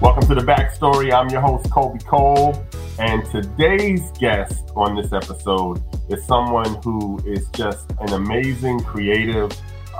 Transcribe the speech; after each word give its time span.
Welcome 0.00 0.28
to 0.28 0.34
the 0.36 0.42
backstory. 0.42 1.12
I'm 1.12 1.28
your 1.28 1.40
host, 1.40 1.68
Colby 1.72 1.98
Colb. 2.04 2.56
And 3.00 3.24
today's 3.32 4.12
guest 4.12 4.70
on 4.76 4.94
this 4.94 5.12
episode 5.12 5.82
is 6.08 6.24
someone 6.24 6.80
who 6.84 7.18
is 7.26 7.48
just 7.48 7.90
an 7.98 8.12
amazing, 8.12 8.78
creative, 8.84 9.50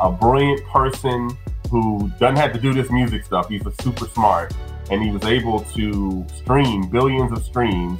a 0.01 0.13
brilliant 0.13 0.65
person 0.67 1.37
who 1.69 2.13
doesn't 2.21 2.37
have 2.37 2.53
to 2.53 2.61
do 2.61 2.73
this 2.73 2.93
music 2.93 3.25
stuff. 3.25 3.49
He's 3.49 3.67
a 3.67 3.73
super 3.83 4.07
smart 4.07 4.55
and 4.89 5.03
he 5.03 5.11
was 5.11 5.25
able 5.25 5.65
to 5.75 6.25
stream 6.33 6.89
billions 6.89 7.33
of 7.33 7.45
streams. 7.45 7.99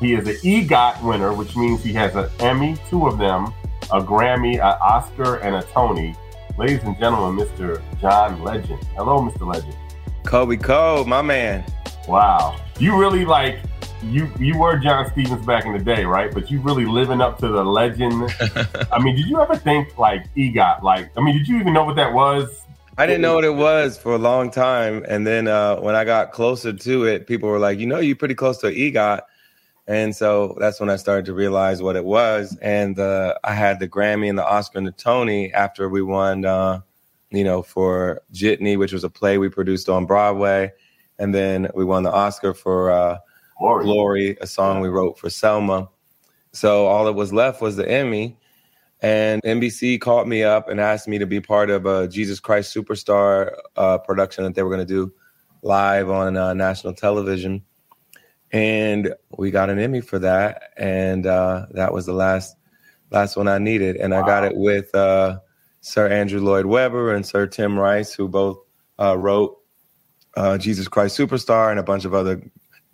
He 0.00 0.14
is 0.14 0.26
an 0.26 0.36
EGOT 0.36 1.02
winner, 1.02 1.34
which 1.34 1.56
means 1.56 1.84
he 1.84 1.92
has 1.92 2.16
an 2.16 2.30
Emmy, 2.40 2.74
two 2.88 3.06
of 3.06 3.18
them, 3.18 3.52
a 3.92 4.00
Grammy, 4.00 4.54
an 4.54 4.78
Oscar, 4.80 5.36
and 5.36 5.56
a 5.56 5.62
Tony. 5.74 6.16
Ladies 6.56 6.82
and 6.84 6.98
gentlemen, 6.98 7.46
Mr. 7.46 7.82
John 8.00 8.42
Legend. 8.42 8.82
Hello, 8.96 9.20
Mr. 9.20 9.46
Legend. 9.46 9.76
Kobe 10.24 10.56
Cole, 10.56 11.04
my 11.04 11.22
man. 11.22 11.64
Wow. 12.08 12.56
You 12.78 12.98
really 12.98 13.24
like 13.24 13.60
you 14.02 14.30
you 14.38 14.58
were 14.58 14.76
John 14.76 15.10
Stephens 15.10 15.44
back 15.46 15.64
in 15.64 15.72
the 15.72 15.78
day, 15.78 16.04
right? 16.04 16.32
But 16.32 16.50
you 16.50 16.60
really 16.60 16.84
living 16.84 17.20
up 17.20 17.38
to 17.38 17.48
the 17.48 17.64
legend. 17.64 18.34
I 18.92 19.02
mean, 19.02 19.16
did 19.16 19.26
you 19.26 19.40
ever 19.40 19.56
think 19.56 19.96
like 19.98 20.32
EGOT? 20.34 20.82
Like, 20.82 21.10
I 21.16 21.20
mean, 21.20 21.36
did 21.38 21.48
you 21.48 21.58
even 21.58 21.72
know 21.72 21.84
what 21.84 21.96
that 21.96 22.12
was? 22.12 22.62
I 22.96 23.06
didn't 23.06 23.22
know 23.22 23.34
what 23.34 23.44
it 23.44 23.54
was 23.54 23.98
for 23.98 24.14
a 24.14 24.18
long 24.18 24.50
time, 24.50 25.04
and 25.08 25.26
then 25.26 25.48
uh, 25.48 25.76
when 25.80 25.96
I 25.96 26.04
got 26.04 26.30
closer 26.30 26.72
to 26.72 27.04
it, 27.04 27.26
people 27.26 27.48
were 27.48 27.58
like, 27.58 27.78
"You 27.78 27.86
know, 27.86 27.98
you're 27.98 28.14
pretty 28.14 28.36
close 28.36 28.58
to 28.58 28.68
EGOT," 28.68 29.22
and 29.88 30.14
so 30.14 30.56
that's 30.60 30.78
when 30.78 30.90
I 30.90 30.96
started 30.96 31.24
to 31.26 31.34
realize 31.34 31.82
what 31.82 31.96
it 31.96 32.04
was. 32.04 32.56
And 32.62 32.98
uh, 32.98 33.34
I 33.42 33.52
had 33.52 33.80
the 33.80 33.88
Grammy 33.88 34.28
and 34.28 34.38
the 34.38 34.46
Oscar 34.46 34.78
and 34.78 34.86
the 34.86 34.92
Tony 34.92 35.52
after 35.52 35.88
we 35.88 36.02
won, 36.02 36.44
uh, 36.44 36.82
you 37.36 37.44
know, 37.44 37.62
for 37.62 38.22
Jitney, 38.32 38.76
which 38.76 38.92
was 38.92 39.04
a 39.04 39.10
play 39.10 39.38
we 39.38 39.48
produced 39.48 39.88
on 39.88 40.06
Broadway, 40.06 40.72
and 41.18 41.34
then 41.34 41.68
we 41.74 41.84
won 41.84 42.02
the 42.02 42.12
Oscar 42.12 42.54
for 42.54 42.90
uh, 42.90 43.18
Glory. 43.58 43.84
Glory, 43.84 44.38
a 44.40 44.46
song 44.46 44.80
we 44.80 44.88
wrote 44.88 45.18
for 45.18 45.30
Selma. 45.30 45.88
So 46.52 46.86
all 46.86 47.04
that 47.04 47.12
was 47.12 47.32
left 47.32 47.60
was 47.60 47.76
the 47.76 47.88
Emmy. 47.88 48.36
And 49.00 49.42
NBC 49.42 50.00
called 50.00 50.28
me 50.28 50.42
up 50.42 50.68
and 50.68 50.80
asked 50.80 51.08
me 51.08 51.18
to 51.18 51.26
be 51.26 51.40
part 51.40 51.68
of 51.68 51.84
a 51.84 52.08
Jesus 52.08 52.40
Christ 52.40 52.74
Superstar 52.74 53.54
uh, 53.76 53.98
production 53.98 54.44
that 54.44 54.54
they 54.54 54.62
were 54.62 54.70
going 54.70 54.86
to 54.86 54.92
do 54.92 55.12
live 55.62 56.08
on 56.08 56.36
uh, 56.36 56.54
national 56.54 56.94
television. 56.94 57.62
And 58.52 59.14
we 59.36 59.50
got 59.50 59.68
an 59.68 59.78
Emmy 59.78 60.00
for 60.00 60.18
that. 60.20 60.70
And 60.76 61.26
uh, 61.26 61.66
that 61.72 61.92
was 61.92 62.06
the 62.06 62.12
last 62.12 62.56
last 63.10 63.36
one 63.36 63.48
I 63.48 63.58
needed. 63.58 63.96
And 63.96 64.12
wow. 64.12 64.22
I 64.22 64.26
got 64.26 64.44
it 64.44 64.56
with 64.56 64.94
uh, 64.94 65.40
Sir 65.84 66.08
Andrew 66.08 66.40
Lloyd 66.40 66.64
Webber 66.64 67.14
and 67.14 67.26
Sir 67.26 67.46
Tim 67.46 67.78
Rice, 67.78 68.14
who 68.14 68.26
both 68.26 68.58
uh, 68.98 69.18
wrote 69.18 69.58
uh, 70.34 70.56
Jesus 70.56 70.88
Christ 70.88 71.16
Superstar 71.16 71.70
and 71.70 71.78
a 71.78 71.82
bunch 71.82 72.06
of 72.06 72.14
other 72.14 72.42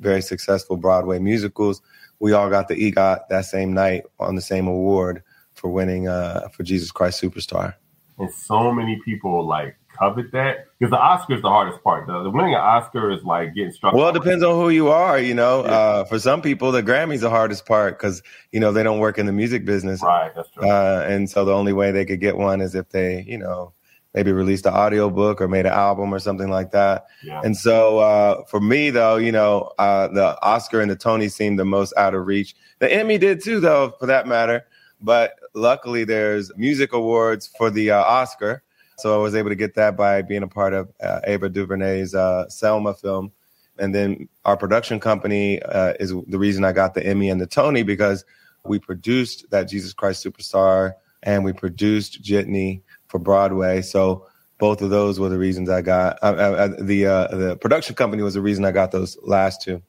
very 0.00 0.20
successful 0.20 0.76
Broadway 0.76 1.20
musicals. 1.20 1.80
We 2.18 2.32
all 2.32 2.50
got 2.50 2.66
the 2.66 2.74
EGOT 2.74 3.28
that 3.30 3.44
same 3.44 3.72
night 3.72 4.02
on 4.18 4.34
the 4.34 4.42
same 4.42 4.66
award 4.66 5.22
for 5.54 5.70
winning 5.70 6.08
uh, 6.08 6.48
for 6.48 6.64
Jesus 6.64 6.90
Christ 6.90 7.22
Superstar. 7.22 7.74
And 8.18 8.28
so 8.34 8.72
many 8.72 9.00
people 9.04 9.46
like 9.46 9.76
covet 10.00 10.32
that 10.32 10.66
because 10.78 10.90
the 10.90 10.98
Oscar 10.98 11.34
is 11.34 11.42
the 11.42 11.48
hardest 11.48 11.82
part. 11.84 12.06
The, 12.06 12.22
the 12.22 12.30
winning 12.30 12.54
an 12.54 12.60
Oscar 12.60 13.10
is 13.10 13.22
like 13.22 13.54
getting 13.54 13.72
struck. 13.72 13.94
Well, 13.94 14.08
it 14.08 14.14
depends 14.14 14.42
on 14.42 14.54
who 14.54 14.70
you 14.70 14.88
are. 14.88 15.18
You 15.18 15.34
know, 15.34 15.64
yeah. 15.64 15.70
uh, 15.70 16.04
for 16.04 16.18
some 16.18 16.42
people, 16.42 16.72
the 16.72 16.82
Grammy's 16.82 17.20
the 17.20 17.30
hardest 17.30 17.66
part 17.66 17.98
because 17.98 18.22
you 18.52 18.60
know 18.60 18.72
they 18.72 18.82
don't 18.82 18.98
work 18.98 19.18
in 19.18 19.26
the 19.26 19.32
music 19.32 19.64
business. 19.64 20.02
Right, 20.02 20.34
that's 20.34 20.50
true. 20.50 20.68
Uh, 20.68 21.06
and 21.08 21.28
so 21.28 21.44
the 21.44 21.52
only 21.52 21.72
way 21.72 21.92
they 21.92 22.04
could 22.04 22.20
get 22.20 22.36
one 22.36 22.60
is 22.60 22.74
if 22.74 22.88
they, 22.90 23.22
you 23.22 23.38
know, 23.38 23.72
maybe 24.14 24.32
released 24.32 24.66
an 24.66 24.74
audio 24.74 25.08
book 25.10 25.40
or 25.40 25.48
made 25.48 25.66
an 25.66 25.72
album 25.72 26.12
or 26.12 26.18
something 26.18 26.48
like 26.48 26.72
that. 26.72 27.06
Yeah. 27.22 27.40
And 27.44 27.56
so 27.56 27.98
uh, 27.98 28.44
for 28.46 28.60
me, 28.60 28.90
though, 28.90 29.16
you 29.16 29.32
know, 29.32 29.72
uh, 29.78 30.08
the 30.08 30.40
Oscar 30.42 30.80
and 30.80 30.90
the 30.90 30.96
Tony 30.96 31.28
seemed 31.28 31.58
the 31.58 31.64
most 31.64 31.92
out 31.96 32.14
of 32.14 32.26
reach. 32.26 32.56
The 32.80 32.92
Emmy 32.92 33.18
did 33.18 33.42
too, 33.42 33.60
though, 33.60 33.94
for 34.00 34.06
that 34.06 34.26
matter. 34.26 34.66
But 35.00 35.38
luckily, 35.54 36.04
there's 36.04 36.50
music 36.56 36.92
awards 36.92 37.48
for 37.56 37.70
the 37.70 37.92
uh, 37.92 38.02
Oscar. 38.02 38.62
So 39.00 39.18
I 39.18 39.22
was 39.22 39.34
able 39.34 39.50
to 39.50 39.56
get 39.56 39.74
that 39.74 39.96
by 39.96 40.22
being 40.22 40.42
a 40.42 40.48
part 40.48 40.72
of 40.74 40.90
uh, 41.02 41.20
Ava 41.24 41.48
DuVernay's 41.48 42.14
uh, 42.14 42.48
Selma 42.48 42.94
film. 42.94 43.32
And 43.78 43.94
then 43.94 44.28
our 44.44 44.56
production 44.56 45.00
company 45.00 45.62
uh, 45.62 45.94
is 45.98 46.14
the 46.26 46.38
reason 46.38 46.64
I 46.64 46.72
got 46.72 46.94
the 46.94 47.04
Emmy 47.04 47.30
and 47.30 47.40
the 47.40 47.46
Tony 47.46 47.82
because 47.82 48.24
we 48.64 48.78
produced 48.78 49.50
that 49.50 49.64
Jesus 49.64 49.92
Christ 49.92 50.24
Superstar 50.24 50.92
and 51.22 51.44
we 51.44 51.52
produced 51.52 52.22
Jitney 52.22 52.82
for 53.08 53.18
Broadway. 53.18 53.82
So 53.82 54.26
both 54.58 54.82
of 54.82 54.90
those 54.90 55.18
were 55.18 55.28
the 55.28 55.38
reasons 55.38 55.70
I 55.70 55.82
got 55.82 56.18
uh, 56.22 56.26
uh, 56.26 56.68
the 56.78 57.06
uh, 57.06 57.28
the 57.28 57.56
production 57.56 57.96
company 57.96 58.22
was 58.22 58.34
the 58.34 58.42
reason 58.42 58.64
I 58.64 58.70
got 58.70 58.92
those 58.92 59.18
last 59.22 59.62
two. 59.62 59.82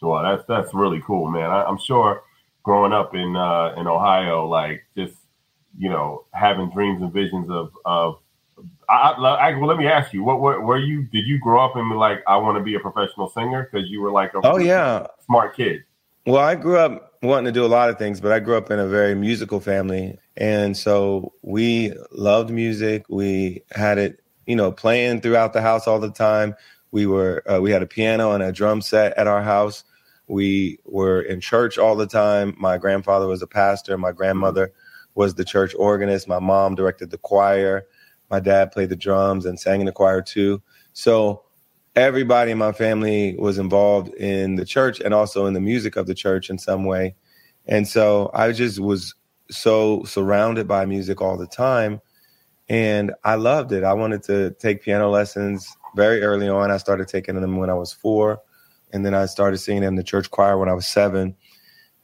Well, 0.00 0.22
that's 0.22 0.46
that's 0.46 0.74
really 0.74 1.02
cool, 1.04 1.30
man. 1.30 1.50
I, 1.50 1.68
am 1.68 1.78
sure 1.78 2.22
growing 2.62 2.92
up 2.92 3.14
in 3.14 3.34
uh, 3.34 3.74
in 3.76 3.86
Ohio, 3.86 4.46
like 4.46 4.84
just 4.96 5.14
you 5.78 5.88
know 5.88 6.24
having 6.32 6.70
dreams 6.70 7.02
and 7.02 7.12
visions 7.12 7.50
of 7.50 7.72
of. 7.84 8.18
I, 8.92 9.12
I, 9.12 9.54
well, 9.56 9.66
let 9.66 9.78
me 9.78 9.86
ask 9.86 10.12
you, 10.12 10.22
what, 10.22 10.40
what 10.40 10.62
were 10.62 10.78
you? 10.78 11.04
Did 11.04 11.26
you 11.26 11.38
grow 11.38 11.64
up 11.64 11.76
and 11.76 11.90
be 11.90 11.96
like, 11.96 12.22
I 12.26 12.36
want 12.36 12.58
to 12.58 12.62
be 12.62 12.74
a 12.74 12.80
professional 12.80 13.30
singer 13.30 13.68
because 13.70 13.88
you 13.88 14.02
were 14.02 14.10
like 14.10 14.34
a 14.34 14.40
oh 14.44 14.58
yeah 14.58 15.06
smart 15.24 15.56
kid? 15.56 15.82
Well, 16.26 16.42
I 16.42 16.54
grew 16.54 16.78
up 16.78 17.14
wanting 17.22 17.46
to 17.46 17.52
do 17.52 17.64
a 17.64 17.68
lot 17.68 17.88
of 17.88 17.98
things, 17.98 18.20
but 18.20 18.32
I 18.32 18.38
grew 18.38 18.56
up 18.56 18.70
in 18.70 18.78
a 18.78 18.86
very 18.86 19.14
musical 19.14 19.60
family. 19.60 20.18
And 20.36 20.76
so 20.76 21.32
we 21.42 21.94
loved 22.10 22.50
music. 22.50 23.04
We 23.08 23.62
had 23.72 23.98
it, 23.98 24.22
you 24.46 24.56
know, 24.56 24.70
playing 24.70 25.22
throughout 25.22 25.52
the 25.52 25.62
house 25.62 25.86
all 25.86 25.98
the 25.98 26.12
time. 26.12 26.54
We 26.90 27.06
were, 27.06 27.42
uh, 27.50 27.60
we 27.60 27.70
had 27.70 27.82
a 27.82 27.86
piano 27.86 28.32
and 28.32 28.42
a 28.42 28.52
drum 28.52 28.82
set 28.82 29.16
at 29.16 29.26
our 29.26 29.42
house. 29.42 29.84
We 30.28 30.78
were 30.84 31.22
in 31.22 31.40
church 31.40 31.78
all 31.78 31.96
the 31.96 32.06
time. 32.06 32.54
My 32.58 32.76
grandfather 32.76 33.26
was 33.26 33.42
a 33.42 33.46
pastor. 33.46 33.96
My 33.96 34.12
grandmother 34.12 34.72
was 35.14 35.34
the 35.34 35.44
church 35.44 35.74
organist. 35.76 36.28
My 36.28 36.38
mom 36.38 36.74
directed 36.74 37.10
the 37.10 37.18
choir. 37.18 37.86
My 38.32 38.40
dad 38.40 38.72
played 38.72 38.88
the 38.88 38.96
drums 38.96 39.44
and 39.44 39.60
sang 39.60 39.80
in 39.80 39.86
the 39.86 39.92
choir 39.92 40.22
too. 40.22 40.62
So 40.94 41.44
everybody 41.94 42.50
in 42.50 42.56
my 42.58 42.72
family 42.72 43.36
was 43.38 43.58
involved 43.58 44.08
in 44.14 44.56
the 44.56 44.64
church 44.64 45.00
and 45.00 45.12
also 45.12 45.44
in 45.44 45.52
the 45.52 45.60
music 45.60 45.96
of 45.96 46.06
the 46.06 46.14
church 46.14 46.48
in 46.48 46.58
some 46.58 46.86
way. 46.86 47.14
And 47.66 47.86
so 47.86 48.30
I 48.32 48.52
just 48.52 48.80
was 48.80 49.14
so 49.50 50.02
surrounded 50.04 50.66
by 50.66 50.86
music 50.86 51.20
all 51.20 51.36
the 51.36 51.46
time. 51.46 52.00
And 52.70 53.12
I 53.22 53.34
loved 53.34 53.70
it. 53.70 53.84
I 53.84 53.92
wanted 53.92 54.22
to 54.24 54.52
take 54.52 54.82
piano 54.82 55.10
lessons 55.10 55.68
very 55.94 56.22
early 56.22 56.48
on. 56.48 56.70
I 56.70 56.78
started 56.78 57.08
taking 57.08 57.38
them 57.38 57.58
when 57.58 57.68
I 57.68 57.74
was 57.74 57.92
four. 57.92 58.40
And 58.94 59.04
then 59.04 59.14
I 59.14 59.26
started 59.26 59.58
singing 59.58 59.82
in 59.82 59.96
the 59.96 60.02
church 60.02 60.30
choir 60.30 60.56
when 60.56 60.70
I 60.70 60.74
was 60.74 60.86
seven. 60.86 61.36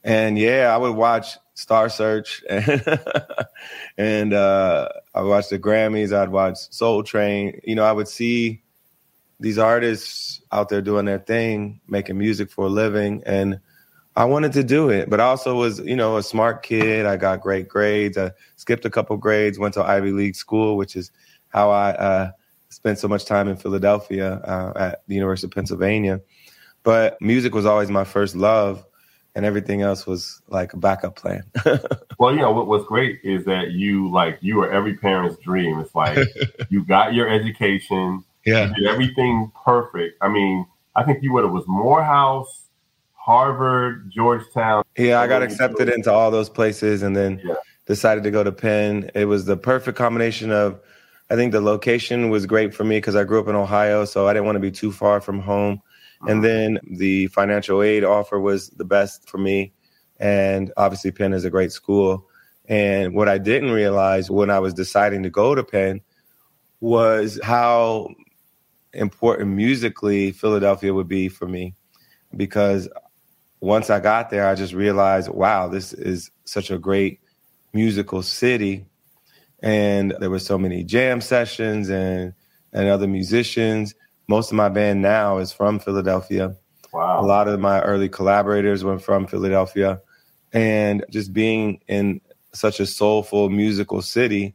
And 0.05 0.39
yeah, 0.39 0.75
I 0.75 0.77
would 0.77 0.95
watch 0.95 1.39
Star 1.59 1.89
Search 1.89 2.45
and, 2.49 3.01
and 3.99 4.33
uh, 4.33 4.89
I 5.13 5.23
watched 5.23 5.51
the 5.51 5.59
Grammys. 5.59 6.17
I'd 6.17 6.29
watch 6.29 6.57
Soul 6.71 7.03
Train. 7.03 7.61
You 7.65 7.75
know, 7.75 7.83
I 7.83 7.91
would 7.91 8.07
see 8.07 8.63
these 9.41 9.59
artists 9.59 10.41
out 10.53 10.69
there 10.69 10.81
doing 10.81 11.07
their 11.07 11.19
thing, 11.19 11.81
making 11.89 12.17
music 12.17 12.49
for 12.49 12.67
a 12.67 12.69
living, 12.69 13.25
and 13.27 13.59
I 14.15 14.25
wanted 14.25 14.53
to 14.53 14.63
do 14.63 14.89
it. 14.91 15.11
But 15.11 15.19
I 15.21 15.25
also 15.25 15.57
was, 15.57 15.81
you 15.81 15.97
know, 15.97 16.17
a 16.17 16.23
smart 16.23 16.63
kid. 16.63 17.07
I 17.07 17.17
got 17.17 17.41
great 17.41 17.69
grades. 17.69 18.17
I 18.17 18.31
skipped 18.55 18.85
a 18.85 18.91
couple 18.91 19.17
grades, 19.17 19.59
went 19.59 19.75
to 19.75 19.83
Ivy 19.83 20.13
League 20.13 20.37
school, 20.37 20.77
which 20.77 20.95
is 20.95 21.11
how 21.49 21.71
I 21.71 21.91
uh, 21.91 22.31
spent 22.69 23.01
so 23.01 23.09
much 23.09 23.25
time 23.25 23.49
in 23.49 23.57
Philadelphia 23.57 24.35
uh, 24.35 24.73
at 24.77 25.03
the 25.09 25.17
University 25.17 25.49
of 25.49 25.51
Pennsylvania. 25.51 26.21
But 26.85 27.21
music 27.21 27.53
was 27.53 27.67
always 27.67 27.91
my 27.91 28.05
first 28.05 28.37
love, 28.37 28.85
and 29.39 29.47
everything 29.47 29.83
else 29.83 30.05
was 30.05 30.43
like 30.49 30.73
a 30.73 30.77
backup 30.77 31.15
plan. 31.15 31.45
well, 32.19 32.33
you 32.35 32.41
know 32.41 32.51
what, 32.51 32.67
what's 32.67 32.85
great 32.87 33.21
is 33.23 33.45
that 33.45 33.71
you 33.71 34.11
like 34.11 34.37
you 34.41 34.61
are 34.61 34.69
every 34.69 34.97
parent's 34.97 35.41
dream. 35.41 35.79
It's 35.79 35.95
like 35.95 36.19
you 36.71 36.85
got 36.85 37.15
your 37.15 37.29
education 37.29 38.25
yeah. 38.45 38.73
did 38.77 38.89
everything 38.89 39.53
perfect. 39.65 40.19
I 40.21 40.29
mean, 40.29 40.67
I 40.97 41.05
think 41.05 41.23
you 41.23 41.33
would 41.35 41.45
have 41.45 41.53
was 41.53 41.63
Morehouse, 41.69 42.67
Harvard, 43.13 44.11
Georgetown. 44.11 44.83
Yeah, 44.97 45.21
I 45.21 45.29
got 45.29 45.45
accepted 45.45 45.89
into 45.89 46.13
all 46.13 46.33
those 46.33 46.51
places 46.51 47.05
and 47.05 47.15
then 47.15 47.41
yeah. 47.45 47.55
decided 47.87 48.25
to 48.25 48.33
go 48.33 48.43
to 48.43 48.51
Penn. 48.51 49.09
It 49.15 49.27
was 49.27 49.45
the 49.45 49.57
perfect 49.57 49.97
combination 49.97 50.51
of 50.51 50.81
I 51.31 51.37
think 51.37 51.53
the 51.53 51.61
location 51.61 52.29
was 52.29 52.45
great 52.45 52.75
for 52.75 52.83
me 52.83 52.97
because 52.97 53.15
I 53.15 53.23
grew 53.23 53.39
up 53.39 53.47
in 53.47 53.55
Ohio, 53.55 54.05
so 54.05 54.27
I 54.27 54.33
didn't 54.33 54.47
want 54.47 54.57
to 54.57 54.61
be 54.61 54.73
too 54.73 54.91
far 54.91 55.21
from 55.21 55.39
home. 55.39 55.81
And 56.23 56.39
uh-huh. 56.39 56.41
then 56.41 56.79
the 56.91 57.29
financial 57.29 57.83
aid 57.83 58.05
offer 58.05 58.41
was 58.41 58.71
the 58.71 58.85
best 58.85 59.29
for 59.29 59.39
me. 59.39 59.73
And 60.19 60.73
obviously, 60.77 61.13
Penn 61.13 61.33
is 61.33 61.45
a 61.45 61.51
great 61.51 61.73
school. 61.73 62.27
And 62.67 63.15
what 63.15 63.29
I 63.29 63.39
didn't 63.39 63.71
realize 63.71 64.31
when 64.31 64.51
I 64.51 64.59
was 64.59 64.75
deciding 64.75 65.23
to 65.23 65.31
go 65.31 65.55
to 65.55 65.63
Penn 65.63 66.01
was 66.81 67.41
how 67.43 68.09
important 68.93 69.51
musically 69.51 70.33
Philadelphia 70.33 70.93
would 70.93 71.09
be 71.09 71.29
for 71.29 71.47
me. 71.47 71.75
Because 72.37 72.89
once 73.61 73.91
I 73.91 74.01
got 74.01 74.31
there, 74.31 74.47
I 74.49 74.55
just 74.55 74.75
realized, 74.75 75.31
wow, 75.31 75.69
this 75.69 75.93
is 75.93 76.31
such 76.45 76.71
a 76.71 76.79
great 76.79 77.21
musical 77.73 78.23
city. 78.23 78.87
And 79.61 80.15
there 80.21 80.31
were 80.31 80.39
so 80.39 80.59
many 80.59 80.85
jam 80.85 81.21
sessions 81.21 81.89
and 81.89 82.35
and 82.73 82.89
other 82.89 83.09
musicians 83.09 83.95
most 84.29 84.51
of 84.51 84.57
my 84.57 84.69
band 84.69 85.03
now 85.03 85.39
is 85.39 85.53
from 85.53 85.79
Philadelphia. 85.79 86.55
Wow. 86.93 87.21
A 87.21 87.27
lot 87.27 87.49
of 87.49 87.59
my 87.61 87.81
early 87.81 88.09
collaborators 88.09 88.85
were 88.85 88.99
from 88.99 89.27
Philadelphia. 89.27 90.01
And 90.53 91.05
just 91.11 91.33
being 91.33 91.81
in 91.89 92.21
such 92.53 92.81
a 92.81 92.87
soulful 92.87 93.51
musical 93.51 94.03
city 94.03 94.55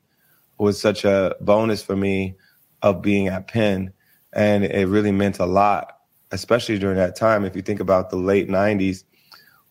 was 0.57 0.79
such 0.79 1.03
a 1.05 1.35
bonus 1.41 1.83
for 1.83 1.95
me 1.95 2.35
of 2.81 3.01
being 3.01 3.27
at 3.27 3.47
Penn. 3.47 3.93
And 4.33 4.63
it 4.63 4.87
really 4.87 5.11
meant 5.11 5.39
a 5.39 5.45
lot, 5.45 5.97
especially 6.31 6.79
during 6.79 6.97
that 6.97 7.15
time. 7.15 7.43
If 7.43 7.55
you 7.55 7.61
think 7.61 7.79
about 7.79 8.09
the 8.09 8.15
late 8.15 8.49
90s, 8.49 9.03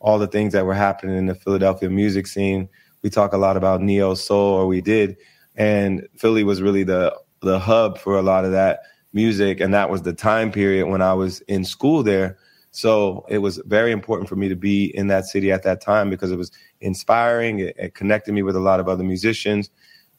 all 0.01 0.19
the 0.19 0.27
things 0.27 0.53
that 0.53 0.67
were 0.67 0.75
happening 0.75 1.17
in 1.17 1.27
the 1.27 1.35
Philadelphia 1.35 1.89
music 1.91 2.27
scene, 2.27 2.69
we 3.03 3.11
talk 3.11 3.33
a 3.33 3.39
lot 3.39 3.57
about 3.57 3.81
neo 3.81 4.15
soul, 4.15 4.55
or 4.55 4.67
we 4.67 4.81
did. 4.81 5.17
And 5.57 6.09
Philly 6.17 6.45
was 6.45 6.63
really 6.63 6.85
the 6.85 7.15
the 7.41 7.59
hub 7.59 7.99
for 7.99 8.17
a 8.17 8.23
lot 8.23 8.45
of 8.45 8.53
that 8.53 8.83
music. 9.13 9.61
And 9.61 9.73
that 9.75 9.91
was 9.91 10.03
the 10.03 10.13
time 10.13 10.51
period 10.51 10.87
when 10.89 11.03
I 11.03 11.15
was 11.15 11.41
in 11.43 11.65
school 11.65 12.03
there. 12.03 12.39
So 12.71 13.27
it 13.29 13.39
was 13.39 13.61
very 13.67 13.93
important 13.93 14.29
for 14.29 14.37
me 14.37 14.49
to 14.49 14.57
be 14.57 14.97
in 14.97 15.09
that 15.09 15.27
city 15.27 15.53
at 15.53 15.63
that 15.65 15.81
time 15.81 16.09
because 16.09 16.33
it 16.33 16.37
was 16.37 16.51
inspiring. 16.81 17.61
It, 17.61 17.77
it 17.79 17.95
connected 17.95 18.33
me 18.33 18.43
with 18.43 18.57
a 18.57 18.61
lot 18.61 18.81
of 18.81 18.89
other 18.89 19.05
musicians. 19.05 19.71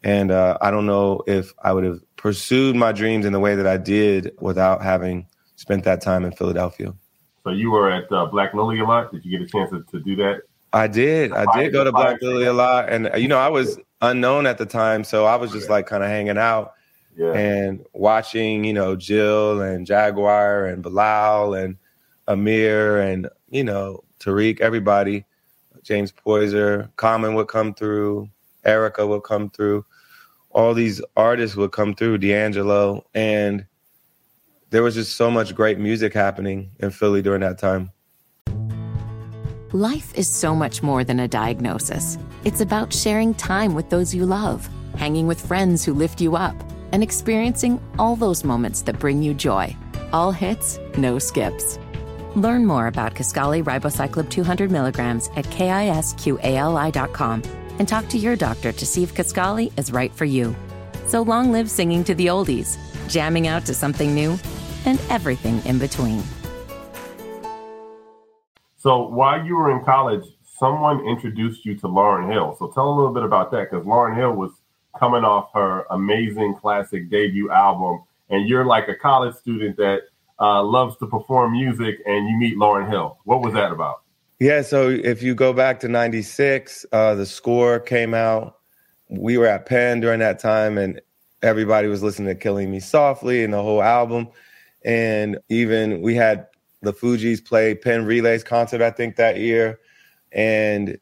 And 0.03 0.31
uh, 0.31 0.57
I 0.61 0.69
don't 0.69 0.85
know 0.85 1.23
if 1.27 1.53
I 1.63 1.73
would 1.73 1.83
have 1.83 1.99
pursued 2.17 2.75
my 2.75 2.91
dreams 2.91 3.25
in 3.25 3.33
the 3.33 3.39
way 3.39 3.55
that 3.55 3.65
I 3.65 3.77
did 3.77 4.31
without 4.39 4.83
having 4.83 5.27
spent 5.55 5.83
that 5.85 6.01
time 6.01 6.25
in 6.25 6.31
Philadelphia. 6.31 6.93
So 7.43 7.51
you 7.51 7.71
were 7.71 7.89
at 7.89 8.11
uh, 8.11 8.25
Black 8.27 8.53
Lily 8.53 8.79
a 8.79 8.85
lot. 8.85 9.11
Did 9.11 9.25
you 9.25 9.37
get 9.37 9.45
a 9.45 9.49
chance 9.49 9.71
to, 9.71 9.83
to 9.91 9.99
do 9.99 10.15
that? 10.17 10.41
I 10.71 10.87
did. 10.87 11.31
I 11.33 11.45
did 11.57 11.71
go 11.71 11.83
to 11.83 11.91
Black 11.91 12.21
Lily 12.21 12.45
a 12.45 12.53
lot, 12.53 12.89
and 12.89 13.09
you 13.17 13.27
know 13.27 13.37
I 13.37 13.49
was 13.49 13.77
unknown 14.01 14.47
at 14.47 14.57
the 14.57 14.65
time, 14.65 15.03
so 15.03 15.25
I 15.25 15.35
was 15.35 15.51
just 15.51 15.69
like 15.69 15.85
kind 15.85 16.03
of 16.03 16.09
hanging 16.09 16.37
out 16.37 16.73
Yeah. 17.15 17.33
and 17.33 17.85
watching, 17.93 18.63
you 18.63 18.73
know, 18.73 18.95
Jill 18.95 19.61
and 19.61 19.85
Jaguar 19.85 20.65
and 20.65 20.81
Bilal 20.81 21.53
and 21.53 21.77
Ahmir 22.27 23.11
and, 23.11 23.29
you 23.49 23.63
know, 23.63 24.03
Tariq, 24.19 24.61
everybody, 24.61 25.25
James 25.83 26.11
Poyser, 26.11 26.89
Common 26.95 27.35
would 27.35 27.47
come 27.47 27.73
through, 27.73 28.29
Erykah 28.65 29.07
would 29.07 29.23
come 29.23 29.49
through, 29.49 29.85
all 30.51 30.73
these 30.73 31.01
artists 31.15 31.55
would 31.57 31.71
come 31.71 31.93
through, 31.93 32.19
D'Angelo. 32.19 33.05
And 33.13 33.65
there 34.69 34.81
was 34.81 34.95
just 34.95 35.15
so 35.15 35.29
much 35.29 35.53
great 35.53 35.77
music 35.77 36.13
happening 36.13 36.71
in 36.79 36.89
Philly 36.89 37.21
during 37.21 37.41
that 37.41 37.59
time. 37.59 37.91
Life 39.71 40.13
is 40.15 40.27
so 40.27 40.55
much 40.55 40.83
more 40.83 41.03
than 41.03 41.19
a 41.19 41.27
diagnosis. 41.27 42.17
It's 42.45 42.61
about 42.61 42.93
sharing 42.93 43.33
time 43.33 43.73
with 43.73 43.89
those 43.89 44.13
you 44.13 44.25
love, 44.25 44.69
hanging 44.97 45.25
with 45.25 45.41
friends 45.41 45.83
who 45.83 45.93
lift 45.93 46.21
you 46.21 46.35
up, 46.35 46.55
and 46.93 47.03
experiencing 47.03 47.81
all 47.99 48.15
those 48.15 48.45
moments 48.45 48.83
that 48.83 48.99
bring 48.99 49.21
you 49.21 49.33
joy. 49.33 49.75
All 50.13 50.31
hits, 50.31 50.79
no 50.95 51.19
skips. 51.19 51.77
Learn 52.35 52.65
more 52.65 52.87
about 52.87 53.15
Kisqali 53.15 53.63
Ribociclib 53.63 54.29
200 54.29 54.71
milligrams 54.71 55.29
at 55.35 55.45
kisqali.com 55.45 57.43
and 57.79 57.87
talk 57.87 58.07
to 58.07 58.17
your 58.17 58.35
doctor 58.35 58.71
to 58.71 58.85
see 58.85 59.03
if 59.03 59.13
Kisqali 59.13 59.77
is 59.77 59.91
right 59.91 60.13
for 60.13 60.25
you. 60.25 60.55
So 61.07 61.23
long 61.23 61.51
live 61.51 61.69
singing 61.69 62.03
to 62.05 62.15
the 62.15 62.27
oldies, 62.27 62.77
jamming 63.09 63.47
out 63.47 63.65
to 63.65 63.73
something 63.73 64.15
new, 64.15 64.37
and 64.85 65.01
everything 65.09 65.61
in 65.65 65.79
between. 65.79 66.23
So 68.77 69.07
while 69.07 69.43
you 69.43 69.55
were 69.55 69.71
in 69.71 69.83
college, 69.83 70.25
someone 70.43 71.05
introduced 71.07 71.65
you 71.65 71.75
to 71.77 71.87
Lauryn 71.87 72.31
Hill. 72.31 72.55
So 72.59 72.67
tell 72.67 72.89
a 72.89 72.95
little 72.95 73.13
bit 73.13 73.23
about 73.23 73.49
that 73.51 73.71
because 73.71 73.85
Lauryn 73.85 74.15
Hill 74.15 74.33
was 74.33 74.51
coming 74.97 75.23
off 75.23 75.49
her 75.53 75.85
amazing 75.89 76.55
classic 76.55 77.09
debut 77.09 77.51
album, 77.51 78.03
and 78.29 78.47
you're 78.47 78.65
like 78.65 78.87
a 78.87 78.95
college 78.95 79.35
student 79.35 79.77
that 79.77 80.01
uh, 80.39 80.63
loves 80.63 80.97
to 80.97 81.07
perform 81.07 81.53
music, 81.53 81.99
and 82.05 82.29
you 82.29 82.37
meet 82.37 82.57
Lauryn 82.57 82.89
Hill. 82.89 83.17
What 83.25 83.41
was 83.41 83.53
that 83.53 83.71
about? 83.71 84.01
Yeah, 84.39 84.61
so 84.61 84.89
if 84.89 85.23
you 85.23 85.35
go 85.35 85.53
back 85.53 85.79
to 85.81 85.87
96, 85.87 86.85
uh, 86.91 87.15
the 87.15 87.25
score 87.25 87.79
came 87.79 88.13
out. 88.13 88.57
We 89.09 89.37
were 89.37 89.47
at 89.47 89.65
Penn 89.65 89.99
during 89.99 90.19
that 90.19 90.39
time, 90.39 90.77
and 90.77 90.99
everybody 91.41 91.87
was 91.87 92.01
listening 92.01 92.27
to 92.29 92.35
Killing 92.35 92.71
Me 92.71 92.79
Softly 92.79 93.43
and 93.43 93.53
the 93.53 93.61
whole 93.61 93.83
album. 93.83 94.27
And 94.83 95.37
even 95.49 96.01
we 96.01 96.15
had 96.15 96.47
the 96.81 96.93
Fugees 96.93 97.43
play 97.43 97.75
Penn 97.75 98.05
Relays 98.05 98.43
concert, 98.43 98.81
I 98.81 98.91
think, 98.91 99.15
that 99.15 99.37
year. 99.37 99.79
And 100.31 100.97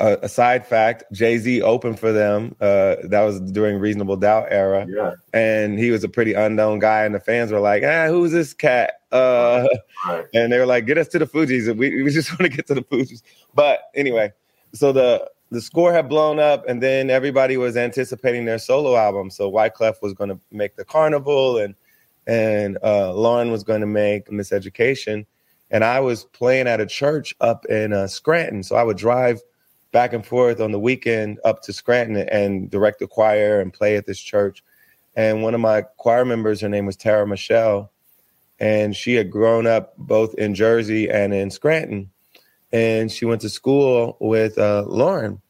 a, 0.00 0.18
a 0.22 0.28
side 0.28 0.66
fact, 0.66 1.04
Jay 1.12 1.38
Z 1.38 1.62
opened 1.62 2.00
for 2.00 2.12
them. 2.12 2.54
Uh, 2.60 2.96
that 3.04 3.22
was 3.22 3.40
during 3.40 3.78
Reasonable 3.78 4.16
Doubt 4.16 4.48
era. 4.50 4.86
Yeah. 4.88 5.12
And 5.32 5.78
he 5.78 5.90
was 5.90 6.02
a 6.04 6.08
pretty 6.08 6.34
unknown 6.34 6.78
guy, 6.80 7.04
and 7.04 7.14
the 7.14 7.20
fans 7.20 7.52
were 7.52 7.60
like, 7.60 7.82
ah, 7.84 8.08
who's 8.08 8.32
this 8.32 8.52
cat? 8.52 8.94
Uh, 9.12 9.66
Right. 10.06 10.24
and 10.34 10.52
they 10.52 10.58
were 10.58 10.66
like, 10.66 10.86
"Get 10.86 10.98
us 10.98 11.08
to 11.08 11.18
the 11.18 11.26
Fugees." 11.26 11.68
And 11.68 11.78
we, 11.78 12.02
we 12.02 12.10
just 12.10 12.30
want 12.38 12.50
to 12.50 12.56
get 12.56 12.66
to 12.68 12.74
the 12.74 12.82
Fugees. 12.82 13.22
But 13.54 13.80
anyway, 13.94 14.32
so 14.74 14.92
the 14.92 15.28
the 15.50 15.60
score 15.60 15.92
had 15.92 16.08
blown 16.08 16.38
up, 16.38 16.68
and 16.68 16.82
then 16.82 17.10
everybody 17.10 17.56
was 17.56 17.76
anticipating 17.76 18.44
their 18.44 18.58
solo 18.58 18.96
album. 18.96 19.30
So 19.30 19.50
Wyclef 19.50 20.02
was 20.02 20.12
going 20.12 20.30
to 20.30 20.38
make 20.52 20.76
the 20.76 20.84
Carnival, 20.84 21.58
and 21.58 21.74
and 22.26 22.76
uh, 22.82 23.12
Lauryn 23.12 23.50
was 23.50 23.64
going 23.64 23.80
to 23.80 23.86
make 23.86 24.28
Miseducation, 24.28 25.26
and 25.70 25.84
I 25.84 26.00
was 26.00 26.24
playing 26.24 26.68
at 26.68 26.80
a 26.80 26.86
church 26.86 27.34
up 27.40 27.64
in 27.66 27.92
uh, 27.92 28.06
Scranton. 28.06 28.62
So 28.62 28.76
I 28.76 28.82
would 28.82 28.98
drive 28.98 29.40
back 29.98 30.12
and 30.12 30.24
forth 30.24 30.60
on 30.60 30.70
the 30.70 30.78
weekend 30.78 31.40
up 31.44 31.60
to 31.60 31.72
Scranton 31.72 32.16
and 32.28 32.70
direct 32.70 33.00
the 33.00 33.08
choir 33.08 33.60
and 33.60 33.74
play 33.74 33.96
at 33.96 34.06
this 34.06 34.20
church. 34.20 34.62
And 35.16 35.42
one 35.42 35.56
of 35.56 35.60
my 35.60 35.82
choir 35.96 36.24
members, 36.24 36.60
her 36.60 36.68
name 36.68 36.86
was 36.86 36.94
Tara 36.94 37.26
Michelle 37.26 37.90
and 38.60 38.94
she 38.94 39.14
had 39.14 39.28
grown 39.28 39.66
up 39.66 39.94
both 39.98 40.34
in 40.34 40.54
Jersey 40.54 41.10
and 41.10 41.34
in 41.34 41.50
Scranton. 41.50 42.10
And 42.70 43.10
she 43.10 43.24
went 43.24 43.40
to 43.40 43.48
school 43.48 44.16
with 44.20 44.56
uh, 44.56 44.84
Lauryn. 44.86 45.40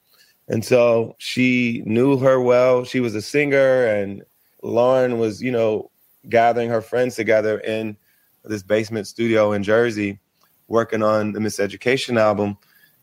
And 0.49 0.65
so 0.65 1.15
she 1.19 1.83
knew 1.85 2.17
her 2.17 2.41
well. 2.41 2.85
She 2.85 3.01
was 3.01 3.15
a 3.15 3.21
singer, 3.21 3.85
and 3.85 4.23
Lauryn 4.65 5.19
was, 5.19 5.43
you 5.43 5.53
know, 5.53 5.91
gathering 6.27 6.71
her 6.71 6.81
friends 6.81 7.17
together 7.17 7.59
in 7.59 7.99
this 8.45 8.63
basement 8.63 9.07
studio 9.09 9.53
in 9.53 9.63
Jersey, 9.63 10.21
working 10.69 11.03
on 11.03 11.33
the 11.33 11.39
Miseducation 11.39 12.19
album. 12.19 12.57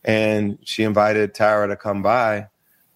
And 0.05 0.57
she 0.63 0.83
invited 0.83 1.33
Tara 1.33 1.67
to 1.67 1.75
come 1.75 2.01
by. 2.01 2.47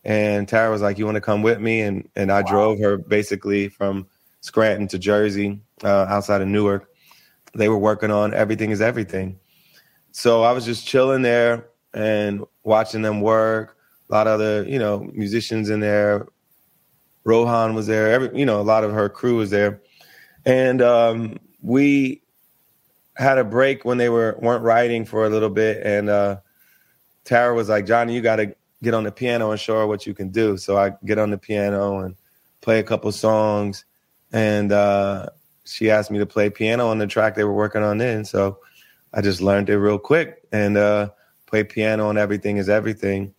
And 0.05 0.47
Tara 0.47 0.71
was 0.71 0.81
like, 0.81 0.97
You 0.97 1.05
want 1.05 1.15
to 1.15 1.21
come 1.21 1.41
with 1.41 1.59
me? 1.59 1.81
And, 1.81 2.07
and 2.15 2.31
I 2.31 2.41
drove 2.41 2.79
her 2.79 2.97
basically 2.97 3.67
from 3.67 4.07
Scranton 4.41 4.87
to 4.89 4.99
Jersey, 4.99 5.59
uh, 5.83 6.05
outside 6.09 6.41
of 6.41 6.47
Newark. 6.47 6.89
They 7.53 7.67
were 7.67 7.77
working 7.77 8.11
on 8.11 8.33
everything 8.33 8.71
is 8.71 8.81
everything. 8.81 9.39
So 10.11 10.43
i 10.43 10.51
was 10.51 10.65
just 10.65 10.87
chilling 10.87 11.21
there 11.21 11.67
and 11.93 12.43
watching 12.63 13.01
them 13.01 13.21
work. 13.21 13.77
A 14.09 14.13
lot 14.13 14.27
of 14.27 14.33
other 14.33 14.63
you 14.67 14.79
know 14.79 15.09
musicians 15.13 15.69
in 15.69 15.79
there. 15.79 16.27
Rohan 17.25 17.75
was 17.75 17.87
there. 17.87 18.11
Every 18.11 18.37
you 18.37 18.45
know 18.45 18.59
a 18.59 18.63
lot 18.63 18.83
of 18.83 18.91
her 18.91 19.09
crew 19.09 19.37
was 19.37 19.49
there. 19.49 19.81
And 20.45 20.81
um, 20.81 21.37
we 21.61 22.21
had 23.15 23.37
a 23.37 23.43
break 23.43 23.85
when 23.85 23.97
they 23.97 24.09
were 24.09 24.37
weren't 24.41 24.63
writing 24.63 25.05
for 25.05 25.25
a 25.25 25.29
little 25.29 25.49
bit. 25.49 25.85
And 25.85 26.09
uh, 26.09 26.37
tara 27.29 27.53
was 27.53 27.69
like 27.69 27.85
johnny 27.85 28.13
you 28.13 28.21
got 28.21 28.37
to 28.37 28.53
get 28.81 28.93
on 28.93 29.03
the 29.03 29.11
piano 29.11 29.51
and 29.51 29.59
show 29.59 29.79
her 29.79 29.87
what 29.87 30.05
you 30.05 30.13
can 30.13 30.29
do 30.29 30.57
so 30.57 30.77
i 30.77 30.91
get 31.05 31.17
on 31.17 31.29
the 31.29 31.37
piano 31.37 31.99
and 31.99 32.15
play 32.61 32.79
a 32.79 32.83
couple 32.83 33.11
songs 33.11 33.85
and 34.31 34.71
uh, 34.71 35.27
she 35.65 35.89
asked 35.89 36.11
me 36.11 36.19
to 36.19 36.25
play 36.25 36.49
piano 36.49 36.87
on 36.87 36.97
the 36.97 37.07
track 37.07 37.35
they 37.35 37.43
were 37.43 37.53
working 37.53 37.83
on 37.83 37.97
then. 37.97 38.25
So 38.25 38.59
I 39.13 39.21
just 39.21 39.41
learned 39.41 39.69
it 39.69 39.77
real 39.77 39.99
quick 39.99 40.43
and 40.51 40.77
uh, 40.77 41.09
play 41.45 41.63
piano 41.63 42.07
on 42.07 42.17
Everything 42.17 42.57
is 42.57 42.69
Everything. 42.69 43.33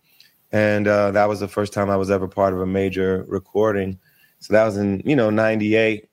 And 0.51 0.87
uh, 0.87 1.11
that 1.11 1.29
was 1.29 1.39
the 1.39 1.47
first 1.47 1.71
time 1.71 1.89
I 1.89 1.95
was 1.95 2.11
ever 2.11 2.27
part 2.27 2.53
of 2.53 2.61
a 2.61 2.65
major 2.65 3.25
recording. 3.27 3.99
So 4.39 4.53
that 4.53 4.65
was 4.65 4.77
in, 4.77 5.01
you 5.05 5.15
know, 5.15 5.29
98, 5.29 6.09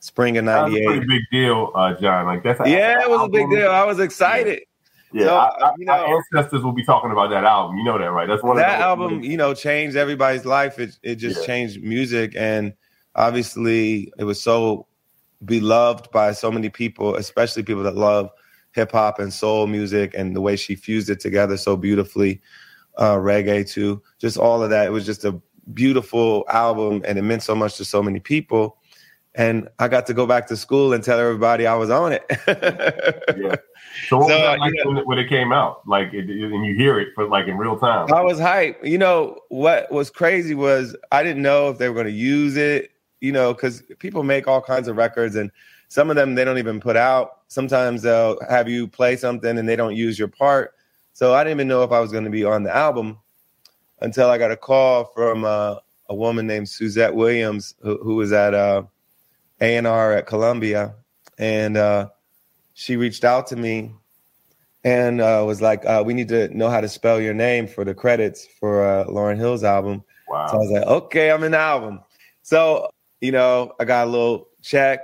spring 0.00 0.36
of 0.36 0.44
'98. 0.44 0.54
That 0.54 0.64
was 0.64 0.74
a 0.74 0.78
98. 0.78 0.86
pretty 0.86 1.06
big 1.06 1.22
deal, 1.30 1.72
uh, 1.74 1.94
John. 1.94 2.26
Like 2.26 2.42
that's 2.42 2.60
Yeah, 2.66 3.00
it 3.00 3.08
was 3.08 3.26
a 3.26 3.28
big 3.30 3.48
deal. 3.48 3.70
I 3.70 3.84
was 3.84 4.00
excited. 4.00 4.60
Yeah, 5.12 5.24
So, 5.24 5.36
I- 5.36 5.66
I- 5.68 5.72
you 5.78 5.84
know- 5.86 5.92
our 5.92 6.16
ancestors 6.16 6.62
will 6.62 6.72
be 6.72 6.84
talking 6.84 7.10
about 7.10 7.30
that 7.30 7.44
album. 7.44 7.76
You 7.78 7.84
know 7.84 7.98
that, 7.98 8.10
right? 8.12 8.28
That's 8.28 8.42
one 8.42 8.56
of 8.56 8.62
that 8.62 8.76
those- 8.78 8.82
album, 8.84 9.22
you 9.22 9.36
know, 9.36 9.54
changed 9.54 9.96
everybody's 9.96 10.44
life. 10.44 10.78
It 10.78 10.98
it 11.02 11.16
just 11.16 11.40
Yeah. 11.40 11.46
changed 11.46 11.82
music, 11.82 12.34
and 12.36 12.72
obviously, 13.16 14.12
it 14.18 14.24
was 14.24 14.40
so 14.40 14.86
beloved 15.44 16.10
by 16.12 16.32
so 16.32 16.50
many 16.50 16.68
people, 16.68 17.16
especially 17.16 17.62
people 17.62 17.82
that 17.82 17.96
love 17.96 18.30
hip 18.72 18.92
hop 18.92 19.18
and 19.18 19.32
soul 19.32 19.66
music 19.66 20.14
and 20.16 20.36
the 20.36 20.40
way 20.40 20.54
she 20.54 20.74
fused 20.76 21.10
it 21.10 21.18
together 21.18 21.56
so 21.56 21.76
beautifully, 21.76 22.40
uh, 22.98 23.16
reggae 23.16 23.68
too, 23.68 24.00
just 24.20 24.36
all 24.36 24.62
of 24.62 24.70
that. 24.70 24.86
It 24.86 24.90
was 24.90 25.04
just 25.06 25.24
a 25.24 25.40
beautiful 25.74 26.44
album 26.50 27.02
and 27.06 27.18
it 27.18 27.22
meant 27.22 27.42
so 27.42 27.54
much 27.54 27.76
to 27.78 27.84
so 27.84 28.02
many 28.02 28.20
people. 28.20 28.76
And 29.34 29.68
I 29.78 29.88
got 29.88 30.06
to 30.06 30.14
go 30.14 30.26
back 30.26 30.46
to 30.48 30.56
school 30.56 30.92
and 30.92 31.02
tell 31.02 31.18
everybody 31.18 31.66
I 31.66 31.74
was 31.74 31.88
on 31.90 32.12
it. 32.12 32.24
yeah. 33.36 33.56
So 34.08 34.18
what 34.18 34.28
so, 34.28 34.34
was 34.34 34.42
that 34.42 34.58
like 34.58 34.72
you 34.74 34.84
know, 34.84 34.90
when, 34.90 34.98
it, 34.98 35.06
when, 35.06 35.18
it 35.18 35.28
came 35.28 35.52
out? 35.52 35.86
Like, 35.86 36.12
it, 36.12 36.28
and 36.28 36.64
you 36.64 36.74
hear 36.74 36.98
it 36.98 37.08
for 37.14 37.26
like 37.26 37.48
in 37.48 37.56
real 37.56 37.78
time. 37.78 38.12
I 38.12 38.20
was 38.22 38.38
hype. 38.38 38.84
You 38.84 38.98
know 38.98 39.38
what 39.48 39.90
was 39.90 40.10
crazy 40.10 40.54
was 40.54 40.96
I 41.12 41.22
didn't 41.22 41.42
know 41.42 41.70
if 41.70 41.78
they 41.78 41.88
were 41.88 41.94
going 41.94 42.06
to 42.06 42.12
use 42.12 42.56
it. 42.56 42.92
You 43.20 43.32
know, 43.32 43.52
because 43.52 43.82
people 43.98 44.22
make 44.22 44.48
all 44.48 44.62
kinds 44.62 44.88
of 44.88 44.96
records, 44.96 45.36
and 45.36 45.50
some 45.88 46.08
of 46.08 46.16
them 46.16 46.34
they 46.34 46.44
don't 46.44 46.58
even 46.58 46.80
put 46.80 46.96
out. 46.96 47.42
Sometimes 47.48 48.02
they'll 48.02 48.38
have 48.48 48.68
you 48.68 48.86
play 48.88 49.16
something 49.16 49.58
and 49.58 49.68
they 49.68 49.76
don't 49.76 49.96
use 49.96 50.18
your 50.18 50.28
part. 50.28 50.74
So 51.12 51.34
I 51.34 51.44
didn't 51.44 51.58
even 51.58 51.68
know 51.68 51.82
if 51.82 51.92
I 51.92 52.00
was 52.00 52.12
going 52.12 52.24
to 52.24 52.30
be 52.30 52.44
on 52.44 52.62
the 52.62 52.74
album 52.74 53.18
until 54.00 54.30
I 54.30 54.38
got 54.38 54.50
a 54.50 54.56
call 54.56 55.04
from 55.14 55.44
uh, 55.44 55.76
a 56.08 56.14
woman 56.14 56.46
named 56.46 56.68
Suzette 56.68 57.14
Williams, 57.14 57.74
who, 57.82 57.98
who 57.98 58.14
was 58.14 58.32
at 58.32 58.54
uh, 58.54 58.84
A&R 59.60 60.12
at 60.12 60.26
Columbia, 60.26 60.94
and 61.38 61.76
uh, 61.76 62.08
she 62.80 62.96
reached 62.96 63.24
out 63.24 63.46
to 63.46 63.56
me 63.56 63.92
and 64.84 65.20
uh, 65.20 65.44
was 65.46 65.60
like, 65.60 65.84
uh, 65.84 66.02
"We 66.04 66.14
need 66.14 66.28
to 66.28 66.48
know 66.56 66.70
how 66.70 66.80
to 66.80 66.88
spell 66.88 67.20
your 67.20 67.34
name 67.34 67.68
for 67.68 67.84
the 67.84 67.94
credits 67.94 68.46
for 68.58 68.82
uh, 68.82 69.04
Lauryn 69.04 69.36
Hill's 69.36 69.64
album." 69.64 70.02
Wow. 70.30 70.46
So 70.46 70.54
I 70.54 70.58
was 70.58 70.70
like, 70.70 70.86
"Okay, 70.86 71.30
I'm 71.30 71.44
in 71.44 71.52
the 71.52 71.58
album." 71.58 72.00
So 72.40 72.88
you 73.20 73.32
know, 73.32 73.74
I 73.78 73.84
got 73.84 74.06
a 74.06 74.10
little 74.10 74.48
check, 74.62 75.00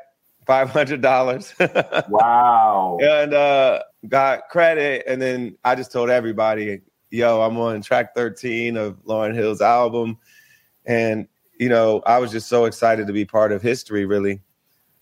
five 0.47 0.71
hundred 0.71 1.03
dollars. 1.03 1.53
wow. 2.09 2.97
And 3.03 3.35
uh, 3.35 3.83
got 4.09 4.49
credit, 4.49 5.05
and 5.07 5.21
then 5.21 5.59
I 5.63 5.75
just 5.75 5.93
told 5.93 6.09
everybody, 6.09 6.81
"Yo, 7.11 7.43
I'm 7.43 7.59
on 7.59 7.83
track 7.83 8.15
13 8.15 8.79
of 8.79 9.05
Lauryn 9.05 9.35
Hill's 9.35 9.61
album," 9.61 10.17
and 10.87 11.29
you 11.61 11.69
know, 11.69 12.03
I 12.07 12.21
was 12.21 12.33
just 12.33 12.49
so 12.49 12.65
excited 12.65 13.07
to 13.07 13.13
be 13.13 13.27
part 13.27 13.53
of 13.53 13.61
history, 13.61 14.07
really. 14.07 14.41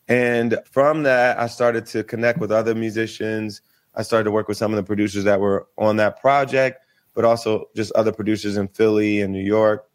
And 0.09 0.59
from 0.71 1.03
that, 1.05 1.39
I 1.39 1.47
started 1.47 1.87
to 1.87 2.05
connect 2.05 2.39
with 2.39 2.53
other 2.53 2.75
musicians. 2.75 3.63
I 3.95 4.03
started 4.03 4.25
to 4.25 4.31
work 4.31 4.49
with 4.49 4.57
some 4.57 4.73
of 4.73 4.77
the 4.77 4.83
producers 4.83 5.25
that 5.25 5.41
were 5.41 5.67
on 5.79 5.97
that 5.97 6.21
project, 6.21 6.85
but 7.15 7.25
also 7.25 7.67
just 7.75 7.93
other 7.93 8.13
producers 8.13 8.57
in 8.57 8.69
Philly 8.69 9.21
and 9.21 9.33
New 9.33 9.43
York. 9.43 9.89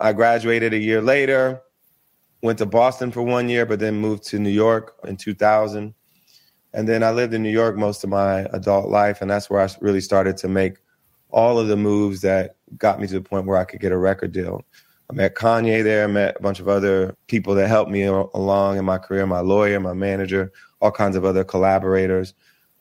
I 0.00 0.12
graduated 0.12 0.72
a 0.72 0.78
year 0.78 1.02
later, 1.02 1.62
went 2.42 2.58
to 2.58 2.66
Boston 2.66 3.10
for 3.10 3.22
one 3.22 3.48
year, 3.48 3.66
but 3.66 3.80
then 3.80 3.96
moved 3.96 4.22
to 4.28 4.38
New 4.38 4.50
York 4.50 4.94
in 5.04 5.16
2000. 5.16 5.94
And 6.72 6.88
then 6.88 7.02
I 7.02 7.10
lived 7.10 7.34
in 7.34 7.42
New 7.42 7.50
York 7.50 7.76
most 7.76 8.04
of 8.04 8.10
my 8.10 8.42
adult 8.52 8.88
life. 8.88 9.20
And 9.20 9.30
that's 9.30 9.50
where 9.50 9.60
I 9.60 9.68
really 9.80 10.00
started 10.00 10.36
to 10.38 10.48
make 10.48 10.78
all 11.30 11.58
of 11.58 11.68
the 11.68 11.76
moves 11.76 12.20
that 12.20 12.56
got 12.76 13.00
me 13.00 13.06
to 13.08 13.14
the 13.14 13.20
point 13.20 13.46
where 13.46 13.56
I 13.56 13.64
could 13.64 13.80
get 13.80 13.92
a 13.92 13.98
record 13.98 14.32
deal. 14.32 14.64
I 15.10 15.12
met 15.12 15.34
Kanye 15.34 15.82
there. 15.82 16.04
I 16.04 16.06
met 16.06 16.36
a 16.38 16.42
bunch 16.42 16.60
of 16.60 16.68
other 16.68 17.16
people 17.26 17.54
that 17.56 17.66
helped 17.66 17.90
me 17.90 18.04
along 18.04 18.78
in 18.78 18.84
my 18.84 18.98
career, 18.98 19.26
my 19.26 19.40
lawyer, 19.40 19.80
my 19.80 19.92
manager, 19.92 20.52
all 20.80 20.92
kinds 20.92 21.16
of 21.16 21.24
other 21.24 21.42
collaborators. 21.42 22.32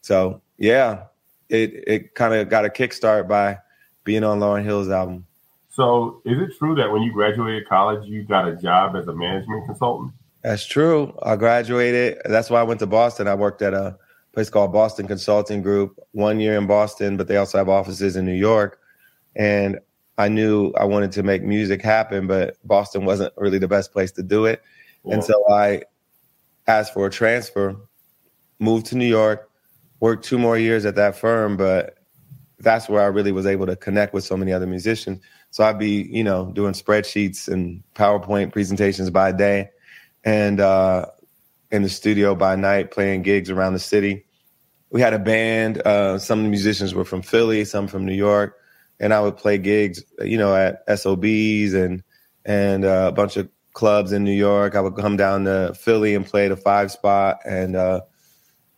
So 0.01 0.41
yeah, 0.57 1.05
it 1.49 1.83
it 1.87 2.13
kind 2.13 2.35
of 2.35 2.47
got 2.49 2.65
a 2.65 2.69
kickstart 2.69 3.27
by 3.27 3.57
being 4.03 4.23
on 4.23 4.39
Lauryn 4.39 4.63
Hill's 4.63 4.89
album. 4.89 5.25
So 5.69 6.21
is 6.23 6.39
it 6.39 6.55
true 6.57 6.75
that 6.75 6.91
when 6.91 7.01
you 7.01 7.11
graduated 7.11 7.67
college, 7.67 8.07
you 8.07 8.23
got 8.23 8.47
a 8.47 8.55
job 8.55 8.95
as 8.95 9.07
a 9.07 9.13
management 9.13 9.65
consultant? 9.65 10.13
That's 10.43 10.65
true. 10.65 11.17
I 11.23 11.35
graduated. 11.35 12.19
That's 12.25 12.49
why 12.49 12.59
I 12.59 12.63
went 12.63 12.79
to 12.81 12.87
Boston. 12.87 13.27
I 13.27 13.35
worked 13.35 13.61
at 13.61 13.73
a 13.73 13.97
place 14.33 14.49
called 14.51 14.71
Boston 14.71 15.07
Consulting 15.07 15.63
Group 15.63 15.99
one 16.11 16.39
year 16.39 16.57
in 16.57 16.67
Boston, 16.67 17.17
but 17.17 17.27
they 17.27 17.37
also 17.37 17.57
have 17.57 17.69
offices 17.69 18.15
in 18.15 18.25
New 18.25 18.33
York. 18.33 18.79
And 19.35 19.79
I 20.19 20.27
knew 20.27 20.73
I 20.73 20.83
wanted 20.83 21.13
to 21.13 21.23
make 21.23 21.43
music 21.43 21.81
happen, 21.81 22.27
but 22.27 22.57
Boston 22.67 23.05
wasn't 23.05 23.33
really 23.37 23.57
the 23.57 23.69
best 23.69 23.93
place 23.93 24.11
to 24.11 24.21
do 24.21 24.45
it. 24.45 24.61
Yeah. 25.05 25.13
And 25.13 25.23
so 25.23 25.49
I 25.49 25.83
asked 26.67 26.93
for 26.93 27.07
a 27.07 27.09
transfer, 27.09 27.77
moved 28.59 28.87
to 28.87 28.97
New 28.97 29.07
York, 29.07 29.49
worked 30.01 30.25
two 30.25 30.37
more 30.37 30.57
years 30.57 30.85
at 30.85 30.95
that 30.95 31.15
firm, 31.15 31.55
but 31.55 31.99
that's 32.59 32.89
where 32.89 33.01
I 33.01 33.05
really 33.05 33.31
was 33.31 33.45
able 33.45 33.65
to 33.67 33.77
connect 33.77 34.13
with 34.13 34.25
so 34.25 34.35
many 34.35 34.51
other 34.51 34.67
musicians. 34.67 35.21
So 35.51 35.63
I'd 35.63 35.79
be, 35.79 36.09
you 36.11 36.25
know, 36.25 36.51
doing 36.51 36.73
spreadsheets 36.73 37.47
and 37.47 37.81
PowerPoint 37.95 38.51
presentations 38.51 39.09
by 39.09 39.31
day 39.31 39.69
and 40.25 40.59
uh, 40.59 41.05
in 41.71 41.81
the 41.81 41.89
studio 41.89 42.35
by 42.35 42.57
night, 42.57 42.91
playing 42.91 43.21
gigs 43.21 43.49
around 43.49 43.71
the 43.71 43.79
city. 43.79 44.25
We 44.89 44.99
had 44.99 45.13
a 45.13 45.19
band. 45.19 45.81
Uh, 45.83 46.19
some 46.19 46.39
of 46.39 46.43
the 46.43 46.49
musicians 46.49 46.93
were 46.93 47.05
from 47.05 47.21
Philly, 47.21 47.63
some 47.63 47.87
from 47.87 48.05
New 48.05 48.13
York 48.13 48.58
and 48.99 49.13
I 49.13 49.21
would 49.21 49.37
play 49.37 49.57
gigs, 49.57 50.03
you 50.21 50.37
know, 50.37 50.55
at 50.55 50.83
SOBs 50.99 51.73
and 51.73 52.03
and 52.45 52.85
uh, 52.85 53.07
a 53.09 53.11
bunch 53.11 53.37
of 53.37 53.49
clubs 53.73 54.11
in 54.11 54.23
New 54.23 54.33
York. 54.33 54.75
I 54.75 54.81
would 54.81 54.95
come 54.95 55.17
down 55.17 55.45
to 55.45 55.73
Philly 55.73 56.15
and 56.15 56.25
play 56.25 56.47
the 56.47 56.57
five 56.57 56.91
spot 56.91 57.39
and 57.45 57.75
uh, 57.75 58.01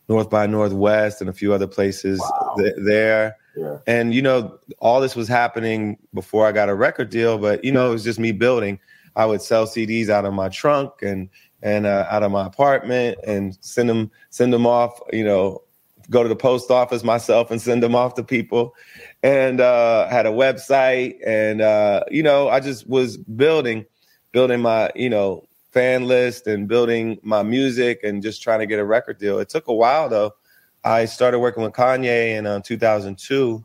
North 0.08 0.30
by 0.30 0.46
Northwest 0.46 1.20
and 1.20 1.30
a 1.30 1.32
few 1.32 1.52
other 1.52 1.66
places 1.66 2.20
wow. 2.20 2.54
th- 2.58 2.74
there. 2.78 3.36
Yeah. 3.56 3.78
And 3.86 4.14
you 4.14 4.22
know, 4.22 4.58
all 4.78 5.00
this 5.00 5.16
was 5.16 5.28
happening 5.28 5.98
before 6.14 6.46
I 6.46 6.52
got 6.52 6.68
a 6.68 6.74
record 6.74 7.10
deal, 7.10 7.38
but 7.38 7.64
you 7.64 7.72
know, 7.72 7.88
it 7.88 7.92
was 7.92 8.04
just 8.04 8.18
me 8.18 8.32
building. 8.32 8.78
I 9.14 9.26
would 9.26 9.42
sell 9.42 9.66
CDs 9.66 10.08
out 10.08 10.24
of 10.24 10.32
my 10.32 10.48
trunk 10.48 10.92
and 11.02 11.28
and 11.62 11.86
uh, 11.86 12.06
out 12.10 12.22
of 12.22 12.32
my 12.32 12.46
apartment 12.46 13.18
and 13.26 13.56
send 13.60 13.88
them 13.88 14.10
send 14.30 14.52
them 14.52 14.66
off, 14.66 14.98
you 15.12 15.24
know, 15.24 15.62
go 16.10 16.22
to 16.22 16.28
the 16.28 16.36
post 16.36 16.70
office 16.70 17.04
myself 17.04 17.50
and 17.50 17.60
send 17.60 17.82
them 17.82 17.94
off 17.94 18.14
to 18.14 18.24
people 18.24 18.74
and 19.22 19.60
uh, 19.60 20.08
had 20.08 20.26
a 20.26 20.30
website 20.30 21.14
and 21.24 21.60
uh, 21.60 22.02
you 22.10 22.22
know 22.22 22.48
i 22.48 22.58
just 22.58 22.88
was 22.88 23.16
building 23.16 23.84
building 24.32 24.60
my 24.60 24.90
you 24.94 25.08
know 25.08 25.46
fan 25.72 26.06
list 26.06 26.46
and 26.46 26.68
building 26.68 27.18
my 27.22 27.42
music 27.42 28.00
and 28.04 28.22
just 28.22 28.42
trying 28.42 28.60
to 28.60 28.66
get 28.66 28.78
a 28.78 28.84
record 28.84 29.18
deal. 29.18 29.38
It 29.38 29.48
took 29.48 29.68
a 29.68 29.74
while 29.74 30.08
though. 30.08 30.34
I 30.84 31.06
started 31.06 31.38
working 31.38 31.62
with 31.62 31.72
kanye 31.72 32.36
in 32.36 32.46
uh, 32.46 32.60
2002 32.60 33.64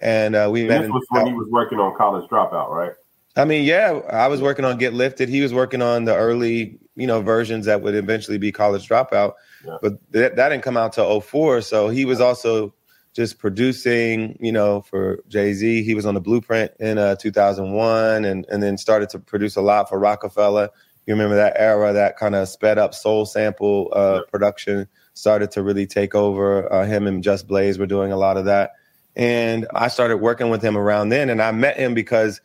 and 0.00 0.34
uh, 0.34 0.48
we 0.50 0.60
and 0.60 0.68
met 0.68 0.82
this 0.82 0.90
was 0.90 1.06
when 1.10 1.26
he 1.26 1.32
was 1.32 1.48
working 1.48 1.78
on 1.78 1.96
college 1.96 2.28
dropout 2.28 2.70
right? 2.70 2.92
I 3.36 3.44
mean 3.44 3.64
yeah 3.64 4.00
i 4.10 4.28
was 4.28 4.42
working 4.42 4.64
on 4.64 4.78
get 4.78 4.94
lifted. 4.94 5.28
He 5.28 5.40
was 5.42 5.54
working 5.54 5.82
on 5.82 6.04
the 6.04 6.14
early 6.16 6.78
you 6.96 7.06
know 7.06 7.22
versions 7.22 7.66
that 7.66 7.82
would 7.82 7.94
eventually 7.94 8.38
be 8.38 8.50
college 8.50 8.88
dropout. 8.88 9.34
Yeah. 9.64 9.76
but 9.80 9.92
that, 10.10 10.36
that 10.36 10.48
didn't 10.48 10.64
come 10.64 10.76
out 10.76 10.92
till 10.92 11.20
04 11.20 11.60
so 11.60 11.88
he 11.88 12.04
was 12.04 12.20
also 12.20 12.74
just 13.14 13.38
producing, 13.38 14.38
you 14.40 14.52
know, 14.52 14.80
for 14.80 15.22
Jay 15.28 15.52
Z. 15.52 15.82
He 15.82 15.94
was 15.94 16.06
on 16.06 16.14
the 16.14 16.20
Blueprint 16.20 16.72
in 16.80 16.98
uh, 16.98 17.16
2001, 17.16 18.24
and 18.24 18.46
and 18.48 18.62
then 18.62 18.78
started 18.78 19.10
to 19.10 19.18
produce 19.18 19.56
a 19.56 19.62
lot 19.62 19.88
for 19.88 19.98
Roc-A-Fella. 19.98 20.70
You 21.06 21.14
remember 21.14 21.34
that 21.34 21.54
era, 21.56 21.92
that 21.92 22.16
kind 22.16 22.34
of 22.34 22.48
sped 22.48 22.78
up 22.78 22.94
soul 22.94 23.26
sample 23.26 23.90
uh, 23.92 24.22
production 24.30 24.86
started 25.14 25.50
to 25.50 25.62
really 25.62 25.86
take 25.86 26.14
over. 26.14 26.72
Uh, 26.72 26.86
him 26.86 27.06
and 27.06 27.22
Just 27.22 27.48
Blaze 27.48 27.78
were 27.78 27.86
doing 27.86 28.12
a 28.12 28.16
lot 28.16 28.36
of 28.36 28.46
that, 28.46 28.72
and 29.14 29.66
I 29.74 29.88
started 29.88 30.18
working 30.18 30.48
with 30.48 30.62
him 30.62 30.76
around 30.76 31.10
then. 31.10 31.28
And 31.28 31.42
I 31.42 31.50
met 31.52 31.76
him 31.76 31.94
because 31.94 32.40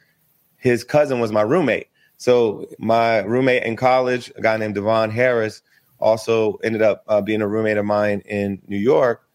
his 0.58 0.84
cousin 0.84 1.20
was 1.20 1.32
my 1.32 1.44
roommate. 1.44 1.88
So 2.18 2.66
my 2.80 3.20
roommate 3.20 3.64
in 3.64 3.76
college, 3.76 4.32
a 4.36 4.42
guy 4.42 4.58
named 4.58 4.74
Devon 4.76 5.12
Harris, 5.12 5.62
also 6.00 6.56
ended 6.64 6.82
up 6.82 7.04
uh, 7.08 7.22
being 7.22 7.42
a 7.42 7.48
roommate 7.48 7.78
of 7.78 7.86
mine 7.86 8.22
in 8.26 8.60
New 8.68 8.78
York 8.78 9.27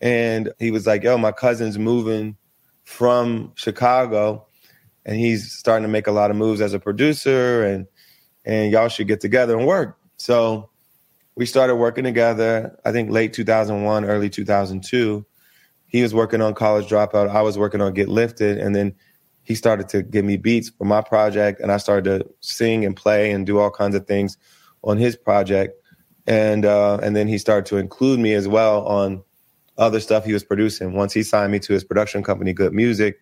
and 0.00 0.52
he 0.58 0.70
was 0.70 0.86
like, 0.86 1.02
"Yo, 1.02 1.18
my 1.18 1.32
cousin's 1.32 1.78
moving 1.78 2.36
from 2.84 3.52
Chicago, 3.54 4.46
and 5.04 5.16
he's 5.16 5.52
starting 5.52 5.82
to 5.82 5.88
make 5.88 6.06
a 6.06 6.12
lot 6.12 6.30
of 6.30 6.36
moves 6.36 6.60
as 6.60 6.74
a 6.74 6.78
producer, 6.78 7.64
and 7.64 7.86
and 8.44 8.72
y'all 8.72 8.88
should 8.88 9.08
get 9.08 9.20
together 9.20 9.56
and 9.56 9.66
work." 9.66 9.96
So 10.16 10.70
we 11.34 11.46
started 11.46 11.76
working 11.76 12.04
together. 12.04 12.78
I 12.84 12.92
think 12.92 13.10
late 13.10 13.32
2001, 13.32 14.04
early 14.04 14.30
2002. 14.30 15.24
He 15.86 16.02
was 16.02 16.14
working 16.14 16.40
on 16.40 16.54
College 16.54 16.88
Dropout. 16.88 17.28
I 17.28 17.42
was 17.42 17.58
working 17.58 17.80
on 17.80 17.94
Get 17.94 18.08
Lifted, 18.08 18.58
and 18.58 18.74
then 18.74 18.94
he 19.42 19.54
started 19.54 19.88
to 19.88 20.02
give 20.02 20.24
me 20.24 20.36
beats 20.36 20.70
for 20.70 20.84
my 20.84 21.00
project, 21.00 21.60
and 21.60 21.72
I 21.72 21.78
started 21.78 22.04
to 22.04 22.30
sing 22.40 22.84
and 22.84 22.94
play 22.94 23.32
and 23.32 23.46
do 23.46 23.58
all 23.58 23.70
kinds 23.70 23.94
of 23.94 24.06
things 24.06 24.36
on 24.84 24.98
his 24.98 25.16
project. 25.16 25.74
And 26.26 26.64
uh, 26.64 26.98
and 27.02 27.16
then 27.16 27.26
he 27.26 27.38
started 27.38 27.66
to 27.66 27.78
include 27.78 28.20
me 28.20 28.34
as 28.34 28.46
well 28.46 28.86
on 28.86 29.24
other 29.80 29.98
stuff 29.98 30.24
he 30.24 30.32
was 30.32 30.44
producing. 30.44 30.92
Once 30.92 31.12
he 31.12 31.22
signed 31.22 31.50
me 31.50 31.58
to 31.58 31.72
his 31.72 31.82
production 31.82 32.22
company, 32.22 32.52
Good 32.52 32.72
Music, 32.72 33.18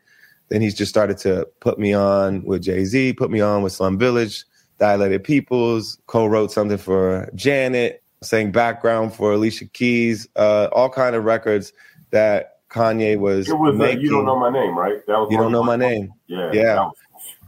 then 0.48 0.60
he's 0.60 0.74
just 0.74 0.90
started 0.90 1.16
to 1.18 1.48
put 1.60 1.78
me 1.78 1.94
on 1.94 2.44
with 2.44 2.62
Jay 2.62 2.84
Z, 2.84 3.14
put 3.14 3.30
me 3.30 3.40
on 3.40 3.62
with 3.62 3.72
Slum 3.72 3.96
Village, 3.96 4.44
Dilated 4.78 5.24
Peoples, 5.24 5.98
co-wrote 6.06 6.50
something 6.50 6.76
for 6.76 7.30
Janet, 7.34 8.02
sang 8.22 8.50
background 8.50 9.14
for 9.14 9.32
Alicia 9.32 9.66
Keys, 9.66 10.28
uh, 10.36 10.68
all 10.72 10.90
kind 10.90 11.14
of 11.14 11.24
records 11.24 11.72
that 12.10 12.58
Kanye 12.70 13.18
was. 13.18 13.48
It 13.48 13.54
was 13.54 13.78
uh, 13.78 13.84
you 13.84 14.10
don't 14.10 14.26
know 14.26 14.38
my 14.38 14.50
name, 14.50 14.76
right? 14.76 15.04
That 15.06 15.18
was 15.18 15.28
you 15.30 15.38
don't 15.38 15.52
know 15.52 15.62
my 15.62 15.76
name. 15.76 16.12
Yeah, 16.26 16.50
yeah. 16.52 16.90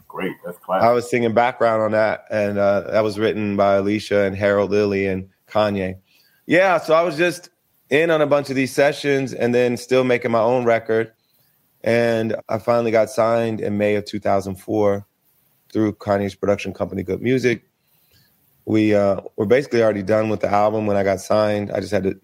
great. 0.09 0.37
That's 0.45 0.59
classic. 0.59 0.85
I 0.85 0.93
was 0.93 1.11
singing 1.11 1.35
background 1.35 1.83
on 1.83 1.93
that, 1.93 2.27
and 2.31 2.59
uh, 2.59 2.93
that 2.93 3.03
was 3.03 3.19
written 3.19 3.57
by 3.57 3.75
Alicia 3.75 4.23
and 4.23 4.37
Harold 4.37 4.71
Lilly 4.71 5.07
and 5.07 5.29
Kanye. 5.49 5.97
Yeah, 6.47 6.79
so 6.79 6.95
I 6.95 7.03
was 7.03 7.17
just 7.17 7.51
in 7.91 8.11
on 8.11 8.21
a 8.23 8.27
bunch 8.27 8.51
of 8.51 8.57
these 8.57 8.73
sessions, 8.73 9.35
and 9.35 9.55
then 9.55 9.77
still 9.77 10.05
making 10.05 10.31
my 10.31 10.41
own 10.41 10.65
record. 10.65 11.13
And 11.83 12.37
I 12.49 12.59
finally 12.59 12.91
got 12.91 13.11
signed 13.11 13.61
in 13.61 13.79
May 13.79 13.97
of 13.97 14.05
2004 14.05 15.07
through 15.73 15.93
Kanye's 15.95 16.35
production 16.35 16.73
company, 16.73 17.03
Good 17.03 17.23
Music. 17.23 17.63
We 18.65 18.95
uh, 18.95 19.23
were 19.37 19.47
basically 19.47 19.83
already 19.83 20.03
done 20.03 20.29
with 20.29 20.41
the 20.41 20.51
album 20.51 20.87
when 20.87 20.97
I 20.97 21.03
got 21.03 21.21
signed. 21.21 21.71
I 21.73 21.81
just 21.81 21.93
had 21.93 22.05
to 22.05 22.21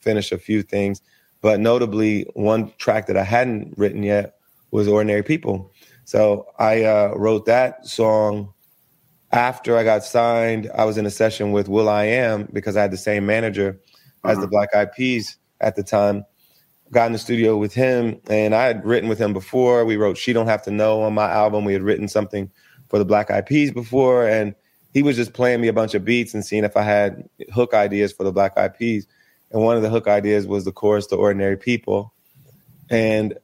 finish 0.00 0.32
a 0.32 0.38
few 0.38 0.62
things. 0.62 1.00
But 1.40 1.60
notably, 1.60 2.26
one 2.34 2.72
track 2.78 3.06
that 3.06 3.16
I 3.16 3.22
hadn't 3.22 3.74
written 3.76 4.02
yet 4.02 4.36
was 4.70 4.88
Ordinary 4.88 5.22
People. 5.22 5.72
So 6.04 6.46
I 6.58 6.84
uh, 6.84 7.12
wrote 7.16 7.46
that 7.46 7.86
song 7.86 8.52
after 9.30 9.76
I 9.76 9.84
got 9.84 10.04
signed. 10.04 10.70
I 10.74 10.84
was 10.84 10.98
in 10.98 11.06
a 11.06 11.10
session 11.10 11.52
with 11.52 11.68
Will 11.68 11.88
I 11.88 12.04
Am 12.04 12.48
because 12.52 12.76
I 12.76 12.82
had 12.82 12.90
the 12.90 12.96
same 12.96 13.26
manager 13.26 13.78
as 14.24 14.36
the 14.36 14.42
uh-huh. 14.42 14.50
Black 14.50 14.74
Eyed 14.74 14.92
Peas 14.92 15.36
at 15.60 15.76
the 15.76 15.82
time. 15.82 16.24
Got 16.90 17.06
in 17.06 17.12
the 17.12 17.18
studio 17.18 17.56
with 17.56 17.74
him, 17.74 18.18
and 18.30 18.54
I 18.54 18.64
had 18.64 18.84
written 18.84 19.10
with 19.10 19.18
him 19.18 19.34
before. 19.34 19.84
We 19.84 19.96
wrote 19.96 20.16
"She 20.16 20.32
Don't 20.32 20.46
Have 20.46 20.62
to 20.62 20.70
Know" 20.70 21.02
on 21.02 21.12
my 21.12 21.30
album. 21.30 21.64
We 21.64 21.74
had 21.74 21.82
written 21.82 22.08
something 22.08 22.50
for 22.88 22.98
the 22.98 23.04
Black 23.04 23.30
Eyed 23.30 23.44
Peas 23.44 23.70
before, 23.72 24.26
and 24.26 24.54
he 24.92 25.02
was 25.02 25.16
just 25.16 25.34
playing 25.34 25.60
me 25.60 25.68
a 25.68 25.72
bunch 25.72 25.94
of 25.94 26.04
beats 26.04 26.32
and 26.34 26.44
seeing 26.44 26.64
if 26.64 26.76
I 26.76 26.82
had 26.82 27.28
hook 27.52 27.74
ideas 27.74 28.12
for 28.12 28.24
the 28.24 28.32
Black 28.32 28.56
Eyed 28.56 28.76
Peas. 28.76 29.06
And 29.50 29.62
one 29.62 29.76
of 29.76 29.82
the 29.82 29.90
hook 29.90 30.08
ideas 30.08 30.46
was 30.46 30.64
the 30.64 30.72
chorus 30.72 31.06
to 31.08 31.16
Ordinary 31.16 31.56
People. 31.56 32.12
And 32.90 33.38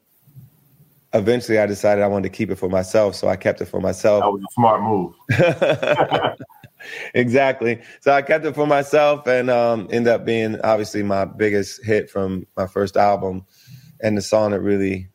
eventually 1.12 1.58
I 1.58 1.66
decided 1.66 2.02
I 2.02 2.08
wanted 2.08 2.30
to 2.30 2.36
keep 2.36 2.50
it 2.50 2.56
for 2.56 2.68
myself. 2.68 3.14
So 3.14 3.28
I 3.28 3.36
kept 3.36 3.60
it 3.60 3.66
for 3.66 3.80
myself. 3.80 4.22
That 4.22 4.32
was 4.32 4.42
a 4.42 4.52
smart 4.52 4.82
move. 4.82 5.14
exactly. 7.14 7.80
So 8.00 8.12
I 8.12 8.22
kept 8.22 8.44
it 8.44 8.54
for 8.54 8.66
myself 8.66 9.26
and 9.26 9.50
um, 9.50 9.88
ended 9.90 10.12
up 10.12 10.24
being 10.24 10.60
obviously 10.62 11.02
my 11.02 11.24
biggest 11.24 11.84
hit 11.84 12.10
from 12.10 12.46
my 12.56 12.66
first 12.66 12.96
album 12.96 13.46
and 14.00 14.16
the 14.16 14.22
song 14.22 14.50
that 14.50 14.60
really 14.60 15.08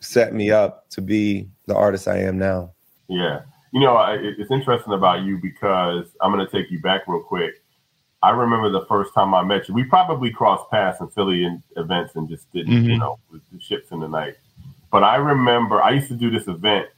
set 0.00 0.34
me 0.34 0.50
up 0.50 0.88
to 0.90 1.00
be 1.00 1.48
the 1.66 1.74
artist 1.74 2.08
I 2.08 2.18
am 2.18 2.38
now. 2.38 2.72
Yeah. 3.08 3.42
You 3.72 3.80
know, 3.80 3.98
it's 4.20 4.50
interesting 4.50 4.92
about 4.92 5.22
you 5.24 5.38
because 5.38 6.06
I'm 6.20 6.32
going 6.32 6.46
to 6.46 6.50
take 6.50 6.70
you 6.70 6.80
back 6.80 7.02
real 7.06 7.22
quick. 7.22 7.62
I 8.22 8.30
remember 8.30 8.70
the 8.70 8.86
first 8.86 9.12
time 9.14 9.34
I 9.34 9.42
met 9.42 9.68
you. 9.68 9.74
We 9.74 9.84
probably 9.84 10.30
crossed 10.30 10.70
paths 10.70 11.00
in 11.00 11.08
Philly 11.08 11.44
in 11.44 11.62
events 11.76 12.16
and 12.16 12.28
just 12.28 12.50
didn't, 12.52 12.72
mm-hmm. 12.72 12.90
you 12.90 12.98
know, 12.98 13.18
with 13.30 13.42
the 13.52 13.60
ships 13.60 13.90
in 13.90 14.00
the 14.00 14.08
night. 14.08 14.34
But 14.90 15.04
I 15.04 15.16
remember 15.16 15.82
I 15.82 15.90
used 15.90 16.08
to 16.08 16.14
do 16.14 16.30
this 16.30 16.48
event. 16.48 16.88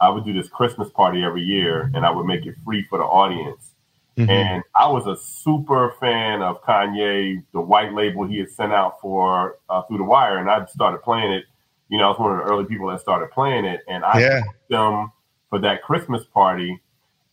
I 0.00 0.10
would 0.10 0.24
do 0.24 0.32
this 0.32 0.48
Christmas 0.48 0.90
party 0.90 1.22
every 1.22 1.42
year, 1.42 1.90
and 1.94 2.06
I 2.06 2.10
would 2.10 2.24
make 2.24 2.46
it 2.46 2.54
free 2.64 2.84
for 2.84 2.98
the 2.98 3.04
audience. 3.04 3.72
Mm-hmm. 4.16 4.30
And 4.30 4.62
I 4.74 4.88
was 4.88 5.06
a 5.06 5.16
super 5.16 5.94
fan 6.00 6.42
of 6.42 6.62
Kanye, 6.62 7.42
the 7.52 7.60
white 7.60 7.94
label 7.94 8.26
he 8.26 8.38
had 8.38 8.50
sent 8.50 8.72
out 8.72 9.00
for 9.00 9.58
uh, 9.68 9.82
Through 9.82 9.98
the 9.98 10.04
Wire, 10.04 10.38
and 10.38 10.50
I 10.50 10.64
started 10.66 11.02
playing 11.02 11.32
it. 11.32 11.44
You 11.88 11.98
know, 11.98 12.04
I 12.04 12.08
was 12.08 12.18
one 12.18 12.32
of 12.32 12.38
the 12.38 12.52
early 12.52 12.64
people 12.64 12.88
that 12.88 13.00
started 13.00 13.30
playing 13.30 13.64
it, 13.64 13.80
and 13.88 14.04
I 14.04 14.20
yeah. 14.20 14.42
them 14.68 15.12
for 15.48 15.58
that 15.60 15.82
Christmas 15.82 16.24
party 16.24 16.80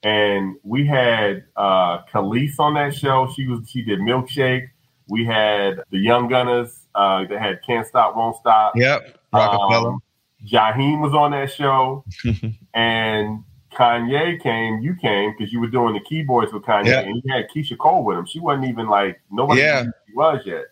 and 0.05 0.55
we 0.63 0.85
had 0.85 1.45
uh, 1.57 2.03
Kelis 2.13 2.59
on 2.59 2.75
that 2.75 2.95
show. 2.95 3.27
She 3.35 3.47
was 3.47 3.67
she 3.67 3.81
did 3.81 3.99
Milkshake. 3.99 4.69
We 5.09 5.25
had 5.25 5.81
the 5.89 5.97
Young 5.97 6.27
Gunners 6.27 6.85
uh, 6.93 7.25
that 7.25 7.41
had 7.41 7.61
Can't 7.65 7.85
Stop, 7.87 8.15
Won't 8.15 8.37
Stop. 8.37 8.75
Yep, 8.75 9.19
Roc-A-Fella. 9.33 9.89
Um, 9.89 10.03
Jaheim 10.45 11.01
was 11.01 11.13
on 11.13 11.31
that 11.31 11.51
show, 11.51 12.05
and 12.73 13.43
Kanye 13.73 14.41
came. 14.41 14.81
You 14.81 14.95
came 14.95 15.33
because 15.37 15.51
you 15.51 15.59
were 15.59 15.67
doing 15.67 15.93
the 15.93 15.99
keyboards 16.01 16.53
with 16.53 16.63
Kanye, 16.63 16.87
yep. 16.87 17.05
and 17.05 17.21
he 17.23 17.29
had 17.29 17.49
Keyshia 17.49 17.77
Cole 17.77 18.03
with 18.03 18.17
him. 18.17 18.25
She 18.25 18.39
wasn't 18.39 18.65
even 18.65 18.87
like 18.87 19.21
nobody 19.31 19.61
yeah. 19.61 19.81
knew 19.81 19.87
who 19.87 19.93
she 20.07 20.15
was 20.15 20.41
yet. 20.45 20.65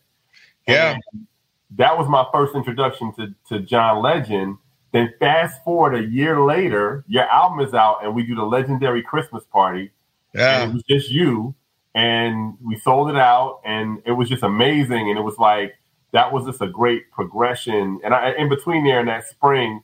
Yeah, 0.68 0.92
and 1.12 1.28
that 1.72 1.98
was 1.98 2.08
my 2.08 2.26
first 2.32 2.56
introduction 2.56 3.14
to 3.16 3.34
to 3.50 3.60
John 3.60 4.02
Legend 4.02 4.58
then 4.94 5.12
fast 5.20 5.62
forward 5.64 5.96
a 5.96 6.08
year 6.08 6.40
later, 6.42 7.04
your 7.08 7.24
album 7.24 7.60
is 7.66 7.74
out, 7.74 8.04
and 8.04 8.16
we 8.16 8.24
do 8.24 8.36
the 8.36 8.44
legendary 8.44 9.02
Christmas 9.02 9.44
party. 9.52 9.92
Yeah. 10.34 10.62
And 10.62 10.70
it 10.70 10.74
was 10.76 10.84
just 10.84 11.10
you, 11.10 11.56
and 11.96 12.54
we 12.64 12.78
sold 12.78 13.10
it 13.10 13.18
out, 13.18 13.60
and 13.66 14.04
it 14.06 14.12
was 14.12 14.30
just 14.30 14.44
amazing. 14.44 15.10
And 15.10 15.18
it 15.18 15.24
was 15.24 15.38
like 15.40 15.74
that 16.14 16.32
was 16.32 16.46
just 16.46 16.62
a 16.62 16.68
great 16.68 17.12
progression. 17.12 18.00
And 18.04 18.14
I, 18.14 18.34
in 18.34 18.48
between 18.50 18.86
there 18.86 19.00
in 19.00 19.08
that 19.08 19.28
spring, 19.28 19.82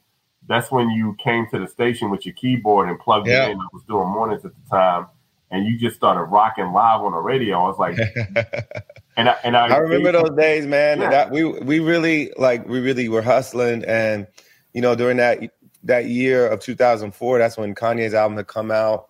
that's 0.48 0.72
when 0.72 0.90
you 0.90 1.16
came 1.20 1.48
to 1.52 1.60
the 1.60 1.68
station 1.68 2.10
with 2.10 2.26
your 2.26 2.34
keyboard 2.34 2.90
and 2.90 2.98
plugged 3.00 3.28
yeah. 3.28 3.48
it 3.48 3.52
in. 3.52 3.60
I 3.60 3.68
was 3.74 3.84
doing 3.84 4.08
mornings 4.08 4.46
at 4.46 4.52
the 4.54 4.70
time, 4.70 5.08
and 5.52 5.66
you 5.66 5.78
just 5.78 5.96
started 5.96 6.24
rocking 6.24 6.72
live 6.72 7.02
on 7.02 7.12
the 7.12 7.20
radio. 7.20 7.60
I 7.60 7.68
was 7.68 7.78
like, 7.78 7.98
and 9.18 9.30
I, 9.30 9.36
and 9.44 9.58
I, 9.58 9.68
I 9.68 9.78
remember 9.78 10.12
those 10.12 10.36
days, 10.38 10.66
man. 10.66 11.02
Yeah. 11.02 11.10
That 11.10 11.32
we 11.32 11.44
we 11.44 11.80
really 11.80 12.32
like 12.38 12.68
we 12.68 12.80
really 12.80 13.10
were 13.10 13.22
hustling 13.22 13.84
and 13.86 14.26
you 14.74 14.82
know, 14.82 14.96
during 14.96 15.18
that 15.18 15.40
that 15.84 16.06
year 16.06 16.48
of 16.48 16.60
2004, 16.60 17.40
that's 17.40 17.58
when 17.58 17.74
Kanye's 17.74 18.14
album 18.14 18.38
had 18.38 18.48
come 18.48 18.72
out, 18.72 19.10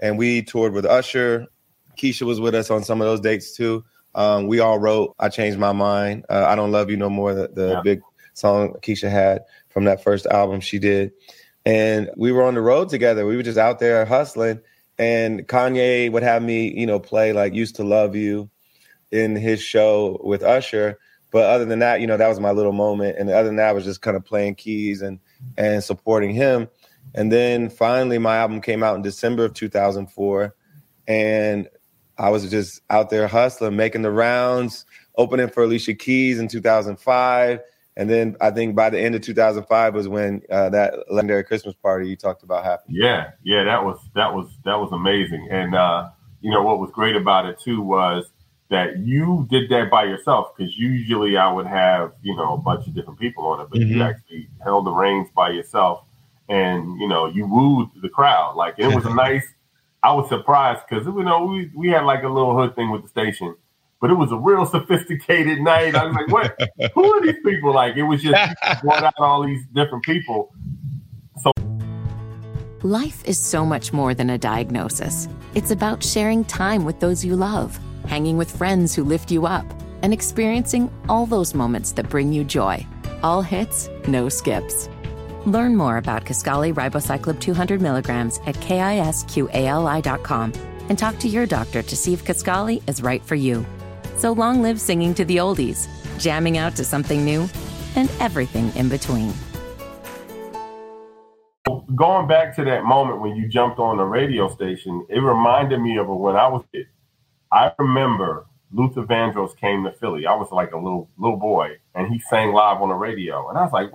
and 0.00 0.18
we 0.18 0.42
toured 0.42 0.72
with 0.72 0.86
Usher. 0.86 1.46
Keyshia 1.96 2.22
was 2.22 2.40
with 2.40 2.54
us 2.54 2.70
on 2.70 2.84
some 2.84 3.00
of 3.00 3.06
those 3.06 3.20
dates 3.20 3.56
too. 3.56 3.84
Um, 4.14 4.46
we 4.46 4.60
all 4.60 4.78
wrote 4.78 5.14
"I 5.18 5.28
Changed 5.28 5.58
My 5.58 5.72
Mind," 5.72 6.24
uh, 6.28 6.46
"I 6.48 6.54
Don't 6.54 6.72
Love 6.72 6.90
You 6.90 6.96
No 6.96 7.10
More," 7.10 7.34
the, 7.34 7.48
the 7.48 7.68
yeah. 7.68 7.80
big 7.82 8.00
song 8.34 8.74
Keyshia 8.82 9.10
had 9.10 9.42
from 9.68 9.84
that 9.84 10.02
first 10.02 10.26
album 10.26 10.60
she 10.60 10.78
did, 10.78 11.12
and 11.64 12.10
we 12.16 12.32
were 12.32 12.44
on 12.44 12.54
the 12.54 12.62
road 12.62 12.88
together. 12.88 13.26
We 13.26 13.36
were 13.36 13.42
just 13.42 13.58
out 13.58 13.78
there 13.78 14.04
hustling, 14.04 14.60
and 14.98 15.46
Kanye 15.46 16.10
would 16.10 16.22
have 16.22 16.42
me, 16.42 16.72
you 16.72 16.86
know, 16.86 16.98
play 16.98 17.32
like 17.32 17.54
"Used 17.54 17.76
to 17.76 17.84
Love 17.84 18.16
You" 18.16 18.50
in 19.10 19.36
his 19.36 19.62
show 19.62 20.20
with 20.22 20.42
Usher 20.42 20.98
but 21.30 21.44
other 21.44 21.64
than 21.64 21.80
that, 21.80 22.00
you 22.00 22.06
know, 22.06 22.16
that 22.16 22.28
was 22.28 22.40
my 22.40 22.52
little 22.52 22.72
moment. 22.72 23.18
And 23.18 23.28
other 23.28 23.48
than 23.48 23.56
that, 23.56 23.68
I 23.68 23.72
was 23.72 23.84
just 23.84 24.00
kind 24.00 24.16
of 24.16 24.24
playing 24.24 24.54
keys 24.54 25.02
and 25.02 25.18
and 25.56 25.84
supporting 25.84 26.34
him. 26.34 26.68
And 27.14 27.30
then 27.32 27.70
finally, 27.70 28.18
my 28.18 28.36
album 28.36 28.60
came 28.60 28.82
out 28.82 28.96
in 28.96 29.02
December 29.02 29.44
of 29.44 29.54
2004, 29.54 30.54
and 31.06 31.68
I 32.18 32.30
was 32.30 32.48
just 32.50 32.82
out 32.90 33.10
there 33.10 33.28
hustling, 33.28 33.76
making 33.76 34.02
the 34.02 34.10
rounds, 34.10 34.84
opening 35.16 35.48
for 35.48 35.64
Alicia 35.64 35.94
Keys 35.94 36.38
in 36.38 36.48
2005. 36.48 37.60
And 37.96 38.08
then 38.08 38.36
I 38.40 38.52
think 38.52 38.76
by 38.76 38.90
the 38.90 39.00
end 39.00 39.16
of 39.16 39.22
2005 39.22 39.94
was 39.94 40.06
when 40.06 40.42
uh, 40.50 40.70
that 40.70 41.10
legendary 41.10 41.42
Christmas 41.42 41.74
party 41.74 42.08
you 42.08 42.16
talked 42.16 42.44
about 42.44 42.64
happened. 42.64 42.96
Yeah, 42.96 43.32
yeah, 43.42 43.64
that 43.64 43.84
was 43.84 43.98
that 44.14 44.32
was 44.32 44.48
that 44.64 44.76
was 44.76 44.92
amazing. 44.92 45.48
And 45.50 45.74
uh, 45.74 46.10
you 46.40 46.52
know 46.52 46.62
what 46.62 46.78
was 46.78 46.90
great 46.92 47.16
about 47.16 47.46
it 47.46 47.58
too 47.58 47.82
was 47.82 48.30
that 48.70 48.98
you 48.98 49.48
did 49.50 49.68
that 49.70 49.90
by 49.90 50.04
yourself 50.04 50.54
because 50.56 50.78
usually 50.78 51.36
I 51.36 51.50
would 51.50 51.66
have 51.66 52.12
you 52.22 52.36
know 52.36 52.54
a 52.54 52.58
bunch 52.58 52.86
of 52.86 52.94
different 52.94 53.18
people 53.18 53.44
on 53.46 53.60
it, 53.60 53.68
but 53.68 53.80
mm-hmm. 53.80 53.96
you 53.96 54.02
actually 54.02 54.48
held 54.62 54.86
the 54.86 54.92
reins 54.92 55.28
by 55.34 55.50
yourself, 55.50 56.04
and 56.48 57.00
you 57.00 57.08
know 57.08 57.26
you 57.26 57.48
wooed 57.48 57.88
the 58.00 58.08
crowd. 58.08 58.54
Like 58.54 58.74
it 58.78 58.94
was 58.94 59.06
a 59.06 59.14
nice. 59.14 59.46
I 60.02 60.12
was 60.12 60.28
surprised 60.28 60.82
because 60.88 61.06
you 61.06 61.22
know 61.22 61.44
we 61.44 61.70
we 61.74 61.88
had 61.88 62.04
like 62.04 62.22
a 62.22 62.28
little 62.28 62.56
hood 62.56 62.74
thing 62.76 62.90
with 62.90 63.02
the 63.02 63.08
station, 63.08 63.54
but 64.00 64.10
it 64.10 64.14
was 64.14 64.32
a 64.32 64.36
real 64.36 64.64
sophisticated 64.66 65.60
night. 65.60 65.94
I 65.94 66.04
was 66.06 66.14
like, 66.14 66.28
what? 66.28 66.56
Who 66.94 67.04
are 67.04 67.20
these 67.20 67.40
people? 67.44 67.72
Like 67.74 67.96
it 67.96 68.04
was 68.04 68.22
just 68.22 68.54
brought 68.82 69.02
out 69.02 69.14
all 69.18 69.44
these 69.44 69.64
different 69.74 70.04
people. 70.04 70.54
So. 71.42 71.52
Life 72.82 73.24
is 73.24 73.38
so 73.38 73.66
much 73.66 73.92
more 73.92 74.14
than 74.14 74.30
a 74.30 74.38
diagnosis. 74.38 75.28
It's 75.54 75.72
about 75.72 76.02
sharing 76.02 76.44
time 76.44 76.84
with 76.84 77.00
those 77.00 77.24
you 77.24 77.34
love 77.34 77.78
hanging 78.08 78.38
with 78.38 78.50
friends 78.50 78.94
who 78.94 79.04
lift 79.04 79.30
you 79.30 79.46
up, 79.46 79.66
and 80.02 80.12
experiencing 80.12 80.90
all 81.08 81.26
those 81.26 81.54
moments 81.54 81.92
that 81.92 82.08
bring 82.08 82.32
you 82.32 82.42
joy. 82.42 82.84
All 83.22 83.42
hits, 83.42 83.88
no 84.06 84.28
skips. 84.28 84.88
Learn 85.46 85.76
more 85.76 85.98
about 85.98 86.24
Kisqali 86.24 86.74
Ribociclib 86.74 87.40
200 87.40 87.80
milligrams 87.80 88.38
at 88.46 88.56
kisqali.com 88.56 90.52
and 90.88 90.98
talk 90.98 91.18
to 91.18 91.28
your 91.28 91.46
doctor 91.46 91.82
to 91.82 91.96
see 91.96 92.12
if 92.12 92.24
Kisqali 92.24 92.82
is 92.88 93.02
right 93.02 93.22
for 93.22 93.34
you. 93.34 93.64
So 94.16 94.32
long 94.32 94.62
live 94.62 94.80
singing 94.80 95.14
to 95.14 95.24
the 95.24 95.36
oldies, 95.36 95.86
jamming 96.18 96.58
out 96.58 96.74
to 96.76 96.84
something 96.84 97.24
new, 97.24 97.48
and 97.94 98.10
everything 98.20 98.74
in 98.74 98.88
between. 98.88 99.32
Going 101.94 102.26
back 102.26 102.54
to 102.56 102.64
that 102.64 102.84
moment 102.84 103.20
when 103.20 103.36
you 103.36 103.48
jumped 103.48 103.78
on 103.78 103.96
the 103.96 104.04
radio 104.04 104.52
station, 104.52 105.06
it 105.08 105.20
reminded 105.20 105.80
me 105.80 105.98
of 105.98 106.08
when 106.08 106.36
I 106.36 106.48
was 106.48 106.64
kid. 106.72 106.86
I 107.52 107.72
remember 107.78 108.46
Luther 108.72 109.02
Vandross 109.02 109.56
came 109.56 109.84
to 109.84 109.92
Philly. 109.92 110.26
I 110.26 110.34
was 110.34 110.50
like 110.52 110.72
a 110.72 110.76
little 110.76 111.08
little 111.16 111.38
boy, 111.38 111.76
and 111.94 112.12
he 112.12 112.18
sang 112.18 112.52
live 112.52 112.82
on 112.82 112.88
the 112.88 112.94
radio, 112.94 113.48
and 113.48 113.56
I 113.56 113.62
was 113.62 113.72
like, 113.72 113.92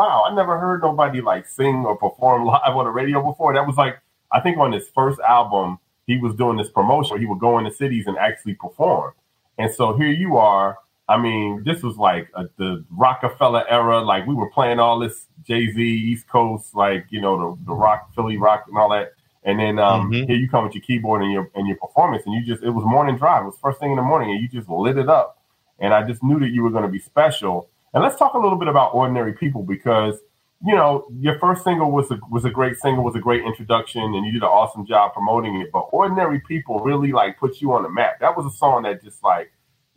"Wow, 0.00 0.24
I 0.26 0.34
never 0.34 0.58
heard 0.58 0.82
nobody 0.82 1.20
like 1.20 1.46
sing 1.46 1.84
or 1.84 1.96
perform 1.96 2.44
live 2.46 2.76
on 2.76 2.84
the 2.84 2.90
radio 2.90 3.22
before." 3.22 3.52
That 3.54 3.66
was 3.66 3.76
like, 3.76 4.00
I 4.32 4.40
think 4.40 4.56
on 4.58 4.72
his 4.72 4.88
first 4.94 5.20
album, 5.20 5.78
he 6.06 6.16
was 6.16 6.34
doing 6.34 6.56
this 6.56 6.70
promotion 6.70 7.10
where 7.10 7.20
he 7.20 7.26
would 7.26 7.38
go 7.38 7.58
into 7.58 7.72
cities 7.72 8.06
and 8.06 8.16
actually 8.18 8.54
perform. 8.54 9.12
And 9.58 9.72
so 9.72 9.96
here 9.96 10.08
you 10.08 10.38
are, 10.38 10.78
I 11.10 11.18
mean, 11.18 11.62
this 11.64 11.82
was 11.82 11.96
like 11.96 12.30
a, 12.34 12.44
the 12.56 12.84
Roc-A-Fella 12.90 13.64
era. 13.68 14.00
Like 14.00 14.26
we 14.26 14.34
were 14.34 14.48
playing 14.50 14.78
all 14.78 15.00
this 15.00 15.26
Jay 15.42 15.66
Z 15.72 15.82
East 15.82 16.28
Coast, 16.28 16.74
like 16.74 17.06
you 17.10 17.20
know 17.20 17.36
the 17.36 17.64
the 17.66 17.74
rock 17.74 18.14
Philly 18.14 18.36
rock 18.36 18.64
and 18.68 18.78
all 18.78 18.90
that. 18.90 19.12
And 19.42 19.58
then 19.58 19.78
um, 19.78 20.10
mm-hmm. 20.10 20.28
here 20.28 20.36
you 20.36 20.48
come 20.48 20.64
with 20.64 20.74
your 20.74 20.82
keyboard 20.82 21.22
and 21.22 21.32
your 21.32 21.50
and 21.56 21.66
your 21.66 21.78
performance, 21.78 22.22
and 22.26 22.34
you 22.34 22.44
just 22.44 22.62
it 22.62 22.70
was 22.70 22.84
morning 22.84 23.16
drive. 23.16 23.42
It 23.42 23.46
was 23.46 23.58
first 23.60 23.80
thing 23.80 23.90
in 23.90 23.96
the 23.96 24.02
morning, 24.02 24.30
and 24.30 24.40
you 24.40 24.48
just 24.48 24.68
lit 24.68 24.98
it 24.98 25.08
up. 25.08 25.42
And 25.80 25.92
I 25.92 26.06
just 26.06 26.22
knew 26.22 26.38
that 26.40 26.50
you 26.50 26.62
were 26.62 26.70
going 26.70 26.84
to 26.84 26.90
be 26.90 27.00
special. 27.00 27.69
And 27.92 28.02
let's 28.02 28.16
talk 28.16 28.34
a 28.34 28.38
little 28.38 28.58
bit 28.58 28.68
about 28.68 28.94
ordinary 28.94 29.32
people 29.32 29.62
because 29.62 30.18
you 30.64 30.74
know 30.74 31.06
your 31.18 31.38
first 31.38 31.64
single 31.64 31.90
was 31.90 32.10
a 32.10 32.18
was 32.30 32.44
a 32.44 32.50
great 32.50 32.76
single, 32.76 33.02
was 33.02 33.16
a 33.16 33.20
great 33.20 33.44
introduction, 33.44 34.02
and 34.02 34.26
you 34.26 34.32
did 34.32 34.42
an 34.42 34.48
awesome 34.48 34.86
job 34.86 35.12
promoting 35.12 35.60
it. 35.60 35.70
But 35.72 35.88
ordinary 35.92 36.40
people 36.40 36.80
really 36.80 37.12
like 37.12 37.38
put 37.38 37.60
you 37.60 37.72
on 37.72 37.82
the 37.82 37.88
map. 37.88 38.20
That 38.20 38.36
was 38.36 38.46
a 38.46 38.56
song 38.56 38.82
that 38.84 39.02
just 39.02 39.22
like 39.24 39.52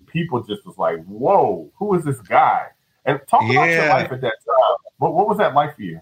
people 0.08 0.42
just 0.44 0.66
was 0.66 0.78
like, 0.78 1.04
"Whoa, 1.06 1.72
who 1.76 1.94
is 1.96 2.04
this 2.04 2.20
guy?" 2.22 2.68
And 3.06 3.20
talk 3.28 3.44
yeah. 3.44 3.52
about 3.52 3.70
your 3.70 3.90
life 3.90 4.12
at 4.12 4.22
that 4.22 4.38
time. 4.46 4.78
What, 4.98 5.14
what 5.14 5.28
was 5.28 5.38
that 5.38 5.54
like 5.54 5.76
for 5.76 5.82
you? 5.82 6.00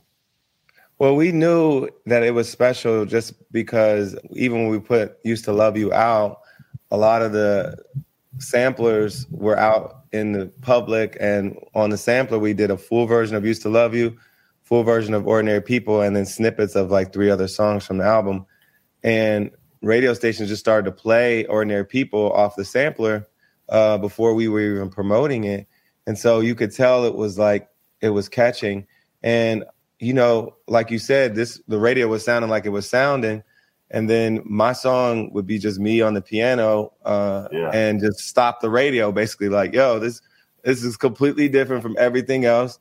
Well, 0.99 1.15
we 1.15 1.31
knew 1.31 1.89
that 2.05 2.21
it 2.21 2.31
was 2.31 2.47
special 2.47 3.05
just 3.05 3.33
because 3.51 4.15
even 4.31 4.61
when 4.61 4.69
we 4.69 4.79
put 4.79 5.17
"Used 5.23 5.43
to 5.45 5.51
Love 5.51 5.75
You" 5.75 5.91
out, 5.91 6.41
a 6.91 6.97
lot 6.97 7.21
of 7.21 7.33
the 7.33 7.75
samplers 8.37 9.27
were 9.29 9.57
out 9.57 10.00
in 10.11 10.33
the 10.33 10.47
public, 10.61 11.17
and 11.19 11.57
on 11.73 11.89
the 11.89 11.97
sampler 11.97 12.39
we 12.39 12.53
did 12.53 12.71
a 12.71 12.77
full 12.77 13.05
version 13.05 13.35
of 13.35 13.45
"Used 13.45 13.61
to 13.63 13.69
Love 13.69 13.95
You," 13.95 14.17
full 14.63 14.83
version 14.83 15.13
of 15.13 15.27
"Ordinary 15.27 15.61
People," 15.61 16.01
and 16.01 16.15
then 16.15 16.25
snippets 16.25 16.75
of 16.75 16.91
like 16.91 17.13
three 17.13 17.29
other 17.29 17.47
songs 17.47 17.85
from 17.85 17.97
the 17.97 18.05
album. 18.05 18.45
And 19.03 19.51
radio 19.81 20.13
stations 20.13 20.49
just 20.49 20.59
started 20.59 20.85
to 20.85 20.91
play 20.91 21.45
"Ordinary 21.45 21.85
People" 21.85 22.31
off 22.33 22.55
the 22.55 22.65
sampler, 22.65 23.27
uh, 23.69 23.97
before 23.97 24.33
we 24.33 24.47
were 24.47 24.75
even 24.75 24.89
promoting 24.89 25.45
it. 25.45 25.67
And 26.05 26.17
so 26.17 26.39
you 26.39 26.55
could 26.55 26.73
tell 26.73 27.05
it 27.05 27.15
was 27.15 27.39
like 27.39 27.69
it 28.01 28.09
was 28.09 28.29
catching. 28.29 28.85
And 29.23 29.63
you 29.99 30.13
know, 30.13 30.55
like 30.67 30.91
you 30.91 30.99
said, 30.99 31.35
this 31.35 31.61
the 31.67 31.79
radio 31.79 32.07
was 32.07 32.25
sounding 32.25 32.49
like 32.49 32.65
it 32.65 32.69
was 32.69 32.89
sounding, 32.89 33.43
and 33.91 34.09
then 34.09 34.41
my 34.45 34.71
song 34.71 35.31
would 35.33 35.45
be 35.45 35.59
just 35.59 35.79
me 35.79 36.01
on 36.01 36.13
the 36.13 36.21
piano 36.21 36.93
uh, 37.03 37.49
yeah. 37.51 37.69
and 37.73 37.99
just 37.99 38.19
stop 38.19 38.61
the 38.61 38.69
radio, 38.69 39.11
basically 39.11 39.49
like, 39.49 39.73
yo, 39.73 39.99
this 39.99 40.21
this 40.63 40.83
is 40.83 40.95
completely 40.95 41.49
different 41.49 41.83
from 41.83 41.95
everything 41.99 42.45
else. 42.45 42.79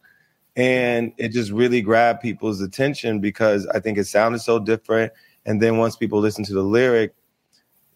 And 0.54 1.12
it 1.16 1.30
just 1.30 1.50
really 1.50 1.80
grabbed 1.80 2.20
people's 2.20 2.60
attention 2.60 3.20
because 3.20 3.66
I 3.68 3.80
think 3.80 3.98
it 3.98 4.06
sounded 4.06 4.40
so 4.40 4.58
different. 4.58 5.12
And 5.46 5.60
then 5.60 5.78
once 5.78 5.96
people 5.96 6.20
listened 6.20 6.46
to 6.46 6.54
the 6.54 6.62
lyric, 6.62 7.14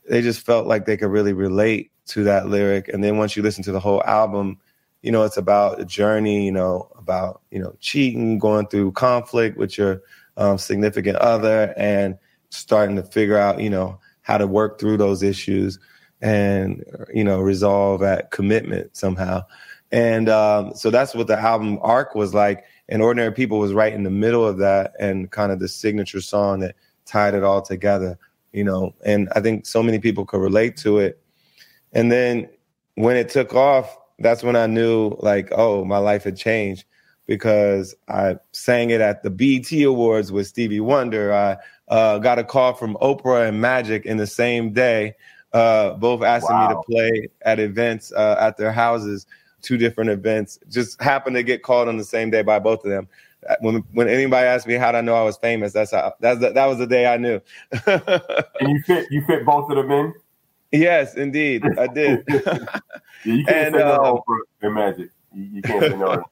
they 0.08 0.22
just 0.22 0.40
felt 0.40 0.66
like 0.66 0.86
they 0.86 0.96
could 0.96 1.10
really 1.10 1.34
relate 1.34 1.90
to 2.06 2.24
that 2.24 2.48
lyric. 2.48 2.88
And 2.88 3.04
then 3.04 3.18
once 3.18 3.36
you 3.36 3.42
listen 3.42 3.62
to 3.64 3.72
the 3.72 3.80
whole 3.80 4.02
album, 4.04 4.58
you 5.02 5.12
know, 5.12 5.22
it's 5.22 5.36
about 5.36 5.80
a 5.80 5.84
journey, 5.84 6.46
you 6.46 6.52
know, 6.52 6.90
about, 6.96 7.42
you 7.50 7.58
know, 7.60 7.76
cheating, 7.80 8.38
going 8.38 8.66
through 8.68 8.92
conflict 8.92 9.58
with 9.58 9.76
your 9.76 10.00
um, 10.36 10.58
significant 10.58 11.16
other 11.16 11.74
and 11.76 12.16
starting 12.54 12.96
to 12.96 13.02
figure 13.02 13.38
out, 13.38 13.60
you 13.60 13.70
know, 13.70 13.98
how 14.22 14.38
to 14.38 14.46
work 14.46 14.78
through 14.78 14.96
those 14.96 15.22
issues 15.22 15.78
and, 16.20 16.84
you 17.12 17.24
know, 17.24 17.40
resolve 17.40 18.02
at 18.02 18.30
commitment 18.30 18.96
somehow. 18.96 19.42
And 19.92 20.28
um, 20.28 20.74
so 20.74 20.90
that's 20.90 21.14
what 21.14 21.26
the 21.26 21.38
album 21.38 21.78
arc 21.82 22.14
was 22.14 22.34
like. 22.34 22.64
And 22.88 23.02
Ordinary 23.02 23.32
People 23.32 23.58
was 23.58 23.72
right 23.72 23.92
in 23.92 24.02
the 24.02 24.10
middle 24.10 24.46
of 24.46 24.58
that 24.58 24.94
and 24.98 25.30
kind 25.30 25.52
of 25.52 25.58
the 25.58 25.68
signature 25.68 26.20
song 26.20 26.60
that 26.60 26.74
tied 27.06 27.34
it 27.34 27.44
all 27.44 27.62
together, 27.62 28.18
you 28.52 28.64
know. 28.64 28.94
And 29.04 29.28
I 29.34 29.40
think 29.40 29.66
so 29.66 29.82
many 29.82 29.98
people 29.98 30.24
could 30.24 30.40
relate 30.40 30.76
to 30.78 30.98
it 30.98 31.20
and 31.94 32.10
then 32.10 32.48
when 32.96 33.16
it 33.16 33.28
took 33.28 33.54
off, 33.54 33.96
that's 34.18 34.42
when 34.42 34.56
I 34.56 34.66
knew 34.66 35.16
like, 35.20 35.48
oh, 35.52 35.84
my 35.84 35.98
life 35.98 36.24
had 36.24 36.36
changed 36.36 36.84
because 37.26 37.94
I 38.08 38.36
sang 38.52 38.90
it 38.90 39.00
at 39.00 39.22
the 39.22 39.30
BET 39.30 39.72
Awards 39.82 40.30
with 40.30 40.46
Stevie 40.46 40.80
Wonder. 40.80 41.32
I 41.32 41.56
uh, 41.88 42.18
got 42.18 42.38
a 42.38 42.44
call 42.44 42.74
from 42.74 42.96
Oprah 42.96 43.48
and 43.48 43.60
Magic 43.60 44.06
in 44.06 44.16
the 44.16 44.26
same 44.26 44.72
day, 44.72 45.14
uh, 45.52 45.94
both 45.94 46.22
asking 46.22 46.54
wow. 46.54 46.68
me 46.68 46.74
to 46.74 46.82
play 46.82 47.28
at 47.42 47.60
events 47.60 48.12
uh, 48.12 48.36
at 48.38 48.56
their 48.56 48.72
houses, 48.72 49.26
two 49.62 49.76
different 49.76 50.10
events. 50.10 50.58
Just 50.68 51.00
happened 51.02 51.36
to 51.36 51.42
get 51.42 51.62
called 51.62 51.88
on 51.88 51.96
the 51.96 52.04
same 52.04 52.30
day 52.30 52.42
by 52.42 52.58
both 52.58 52.84
of 52.84 52.90
them. 52.90 53.08
When 53.60 53.76
when 53.92 54.08
anybody 54.08 54.46
asked 54.46 54.66
me 54.66 54.74
how 54.74 54.92
did 54.92 54.98
I 54.98 55.00
know 55.02 55.14
I 55.14 55.22
was 55.22 55.36
famous, 55.36 55.74
that's 55.74 55.90
how 55.90 56.14
that's 56.18 56.40
that 56.40 56.66
was 56.66 56.78
the 56.78 56.86
day 56.86 57.06
I 57.06 57.18
knew. 57.18 57.40
and 57.86 58.70
you 58.70 58.80
fit 58.86 59.06
you 59.10 59.22
fit 59.26 59.44
both 59.44 59.70
of 59.70 59.76
them 59.76 59.90
in. 59.90 60.14
Yes, 60.72 61.14
indeed, 61.14 61.62
I 61.78 61.86
did. 61.86 62.24
yeah, 62.28 62.68
you 63.22 63.44
can't 63.44 63.48
and, 63.66 63.74
say 63.74 63.82
uh, 63.82 63.96
no 63.96 64.24
for 64.60 64.70
magic. 64.70 65.10
You, 65.32 65.44
you, 65.44 65.62
can't 65.62 65.82
say 65.82 65.96
no. 65.96 66.24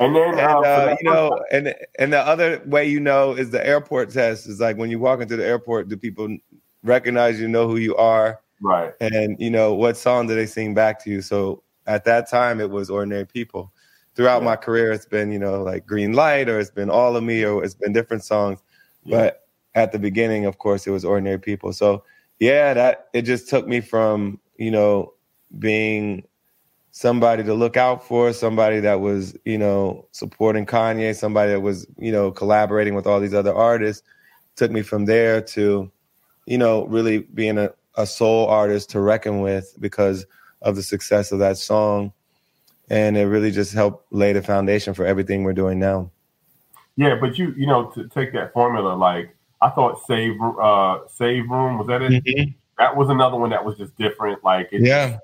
And 0.00 0.16
then, 0.16 0.38
and, 0.38 0.40
um, 0.40 0.64
uh, 0.64 0.96
you 1.00 1.10
know, 1.10 1.38
and 1.52 1.74
and 1.98 2.12
the 2.12 2.18
other 2.18 2.62
way 2.64 2.88
you 2.88 3.00
know 3.00 3.34
is 3.34 3.50
the 3.50 3.64
airport 3.64 4.10
test. 4.10 4.48
Is 4.48 4.58
like 4.58 4.78
when 4.78 4.90
you 4.90 4.98
walk 4.98 5.20
into 5.20 5.36
the 5.36 5.44
airport, 5.46 5.88
do 5.88 5.96
people 5.96 6.38
recognize 6.82 7.38
you, 7.38 7.46
know 7.48 7.68
who 7.68 7.76
you 7.76 7.94
are, 7.96 8.40
right? 8.62 8.94
And 9.00 9.36
you 9.38 9.50
know 9.50 9.74
what 9.74 9.98
song 9.98 10.26
do 10.26 10.34
they 10.34 10.46
sing 10.46 10.72
back 10.72 11.04
to 11.04 11.10
you? 11.10 11.20
So 11.20 11.62
at 11.86 12.04
that 12.06 12.30
time, 12.30 12.60
it 12.60 12.70
was 12.70 12.88
"Ordinary 12.88 13.26
People." 13.26 13.72
Throughout 14.16 14.40
yeah. 14.40 14.46
my 14.46 14.56
career, 14.56 14.90
it's 14.90 15.06
been 15.06 15.30
you 15.30 15.38
know 15.38 15.62
like 15.62 15.86
"Green 15.86 16.14
Light" 16.14 16.48
or 16.48 16.58
it's 16.58 16.70
been 16.70 16.88
"All 16.88 17.14
of 17.14 17.22
Me" 17.22 17.44
or 17.44 17.62
it's 17.62 17.74
been 17.74 17.92
different 17.92 18.24
songs. 18.24 18.60
Yeah. 19.04 19.18
But 19.18 19.48
at 19.74 19.92
the 19.92 19.98
beginning, 19.98 20.46
of 20.46 20.56
course, 20.56 20.86
it 20.86 20.90
was 20.90 21.04
"Ordinary 21.04 21.38
People." 21.38 21.74
So 21.74 22.04
yeah, 22.38 22.72
that 22.72 23.08
it 23.12 23.22
just 23.22 23.48
took 23.48 23.68
me 23.68 23.80
from, 23.80 24.40
you 24.56 24.70
know, 24.70 25.12
being 25.58 26.24
somebody 26.90 27.42
to 27.44 27.54
look 27.54 27.76
out 27.76 28.06
for, 28.06 28.32
somebody 28.32 28.80
that 28.80 29.00
was, 29.00 29.36
you 29.44 29.58
know, 29.58 30.06
supporting 30.12 30.66
Kanye, 30.66 31.14
somebody 31.14 31.52
that 31.52 31.60
was, 31.60 31.86
you 31.98 32.12
know, 32.12 32.30
collaborating 32.30 32.94
with 32.94 33.06
all 33.06 33.20
these 33.20 33.34
other 33.34 33.54
artists, 33.54 34.02
took 34.56 34.70
me 34.70 34.82
from 34.82 35.04
there 35.04 35.40
to, 35.40 35.90
you 36.46 36.58
know, 36.58 36.86
really 36.86 37.18
being 37.18 37.58
a, 37.58 37.70
a 37.96 38.06
soul 38.06 38.46
artist 38.46 38.90
to 38.90 39.00
reckon 39.00 39.40
with 39.40 39.74
because 39.80 40.26
of 40.62 40.76
the 40.76 40.82
success 40.82 41.32
of 41.32 41.38
that 41.38 41.56
song. 41.56 42.12
And 42.88 43.16
it 43.16 43.26
really 43.26 43.52
just 43.52 43.72
helped 43.72 44.12
lay 44.12 44.32
the 44.32 44.42
foundation 44.42 44.94
for 44.94 45.06
everything 45.06 45.44
we're 45.44 45.52
doing 45.52 45.78
now. 45.78 46.10
Yeah, 46.96 47.14
but 47.14 47.38
you, 47.38 47.54
you 47.56 47.66
know, 47.66 47.90
to 47.92 48.08
take 48.08 48.32
that 48.32 48.52
formula, 48.52 48.94
like 48.94 49.34
I 49.62 49.70
thought 49.70 50.04
Save 50.06 50.40
uh 50.40 50.98
Save 51.08 51.48
Room 51.48 51.78
was 51.78 51.86
that 51.86 52.02
it? 52.02 52.24
Mm-hmm. 52.24 52.50
That 52.78 52.96
was 52.96 53.10
another 53.10 53.36
one 53.36 53.50
that 53.50 53.64
was 53.64 53.78
just 53.78 53.96
different. 53.96 54.42
Like 54.42 54.70
it 54.72 54.82
yeah, 54.82 55.18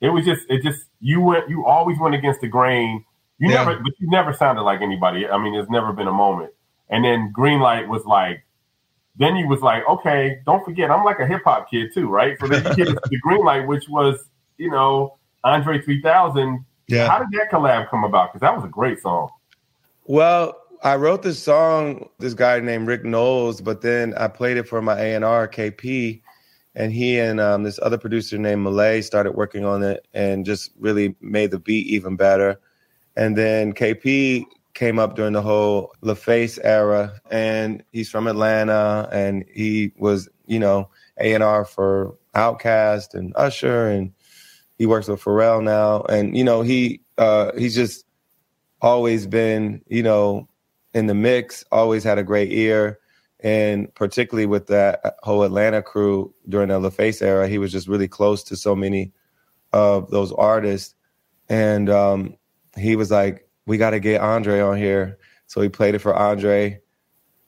it 0.00 0.10
was 0.10 0.24
just 0.24 0.42
it 0.48 0.62
just 0.62 0.86
you 1.00 1.20
went 1.20 1.48
you 1.48 1.64
always 1.66 1.98
went 1.98 2.14
against 2.14 2.40
the 2.40 2.48
grain. 2.48 3.04
You 3.38 3.50
yeah. 3.50 3.64
never 3.64 3.80
but 3.80 3.92
you 3.98 4.08
never 4.10 4.32
sounded 4.32 4.62
like 4.62 4.80
anybody. 4.80 5.28
I 5.28 5.38
mean, 5.38 5.52
there's 5.52 5.68
never 5.68 5.92
been 5.92 6.08
a 6.08 6.12
moment. 6.12 6.52
And 6.88 7.04
then 7.04 7.30
Green 7.32 7.60
Light 7.60 7.88
was 7.88 8.04
like, 8.04 8.44
then 9.16 9.36
he 9.36 9.44
was 9.44 9.60
like, 9.60 9.86
okay, 9.88 10.40
don't 10.44 10.64
forget, 10.64 10.90
I'm 10.90 11.04
like 11.04 11.20
a 11.20 11.26
hip 11.26 11.42
hop 11.44 11.70
kid 11.70 11.92
too, 11.94 12.08
right? 12.08 12.36
So 12.40 12.48
then 12.48 12.64
you 12.64 12.84
get 12.84 12.88
the 12.88 13.18
Green 13.22 13.44
Light, 13.44 13.66
which 13.66 13.88
was 13.88 14.24
you 14.58 14.70
know 14.70 15.18
Andre 15.44 15.80
3000. 15.80 16.64
Yeah. 16.88 17.08
How 17.08 17.18
did 17.18 17.28
that 17.32 17.50
collab 17.50 17.88
come 17.88 18.04
about? 18.04 18.32
Because 18.32 18.40
that 18.40 18.54
was 18.54 18.64
a 18.64 18.68
great 18.68 19.00
song. 19.00 19.30
Well, 20.04 20.56
I 20.82 20.96
wrote 20.96 21.22
this 21.22 21.40
song, 21.40 22.08
this 22.18 22.34
guy 22.34 22.58
named 22.60 22.88
Rick 22.88 23.04
Knowles, 23.04 23.60
but 23.60 23.82
then 23.82 24.14
I 24.14 24.28
played 24.28 24.56
it 24.56 24.66
for 24.66 24.80
my 24.80 24.98
A&R, 24.98 25.46
KP, 25.46 26.22
and 26.74 26.92
he 26.92 27.18
and 27.18 27.40
um, 27.40 27.62
this 27.62 27.78
other 27.82 27.98
producer 27.98 28.38
named 28.38 28.62
Malay 28.62 29.02
started 29.02 29.32
working 29.32 29.64
on 29.64 29.82
it 29.82 30.06
and 30.14 30.44
just 30.44 30.72
really 30.78 31.16
made 31.20 31.50
the 31.50 31.58
beat 31.58 31.86
even 31.86 32.16
better. 32.16 32.60
And 33.16 33.36
then 33.36 33.72
KP 33.72 34.44
came 34.74 34.98
up 34.98 35.16
during 35.16 35.32
the 35.32 35.42
whole 35.42 35.92
LaFace 36.02 36.58
era, 36.62 37.20
and 37.30 37.82
he's 37.92 38.08
from 38.08 38.26
Atlanta, 38.26 39.08
and 39.12 39.44
he 39.52 39.92
was, 39.96 40.28
you 40.46 40.58
know, 40.58 40.88
A&R 41.18 41.64
for 41.64 42.16
Outkast 42.34 43.14
and 43.14 43.32
Usher, 43.36 43.88
and 43.88 44.12
he 44.78 44.86
works 44.86 45.08
with 45.08 45.22
Pharrell 45.22 45.62
now, 45.62 46.02
and 46.04 46.36
you 46.36 46.44
know, 46.44 46.62
he 46.62 47.00
uh, 47.18 47.50
he's 47.58 47.74
just 47.74 48.06
always 48.80 49.26
been, 49.26 49.82
you 49.88 50.02
know, 50.02 50.48
in 50.94 51.06
the 51.06 51.14
mix, 51.14 51.64
always 51.70 52.02
had 52.02 52.18
a 52.18 52.22
great 52.22 52.52
ear. 52.52 52.99
And 53.42 53.94
particularly 53.94 54.46
with 54.46 54.66
that 54.66 55.16
whole 55.22 55.42
Atlanta 55.44 55.82
crew 55.82 56.34
during 56.48 56.68
the 56.68 56.78
LaFace 56.78 57.22
era, 57.22 57.48
he 57.48 57.58
was 57.58 57.72
just 57.72 57.88
really 57.88 58.08
close 58.08 58.42
to 58.44 58.56
so 58.56 58.76
many 58.76 59.12
of 59.72 60.10
those 60.10 60.32
artists. 60.32 60.94
And 61.48 61.88
um, 61.88 62.36
he 62.76 62.96
was 62.96 63.10
like, 63.10 63.48
we 63.66 63.78
got 63.78 63.90
to 63.90 64.00
get 64.00 64.20
Andre 64.20 64.60
on 64.60 64.76
here. 64.76 65.18
So 65.46 65.60
he 65.60 65.68
played 65.68 65.94
it 65.94 66.00
for 66.00 66.14
Andre 66.14 66.80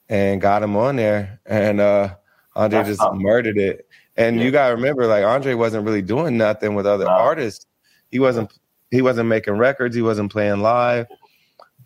and 0.09 0.41
got 0.41 0.63
him 0.63 0.75
on 0.75 0.95
there. 0.95 1.39
And 1.45 1.79
uh, 1.79 2.15
Andre 2.55 2.79
That's 2.79 2.89
just 2.89 3.01
tough. 3.01 3.15
murdered 3.15 3.57
it. 3.57 3.87
And 4.17 4.37
yeah. 4.37 4.43
you 4.43 4.51
got 4.51 4.69
to 4.69 4.75
remember, 4.75 5.07
like, 5.07 5.23
Andre 5.23 5.53
wasn't 5.53 5.85
really 5.85 6.01
doing 6.01 6.37
nothing 6.37 6.75
with 6.75 6.85
other 6.85 7.07
artists. 7.07 7.65
He 8.11 8.19
wasn't 8.19 8.51
he 8.91 9.01
wasn't 9.01 9.27
making 9.27 9.57
records. 9.57 9.95
He 9.95 10.03
wasn't 10.03 10.31
playing 10.31 10.61
live. 10.61 11.07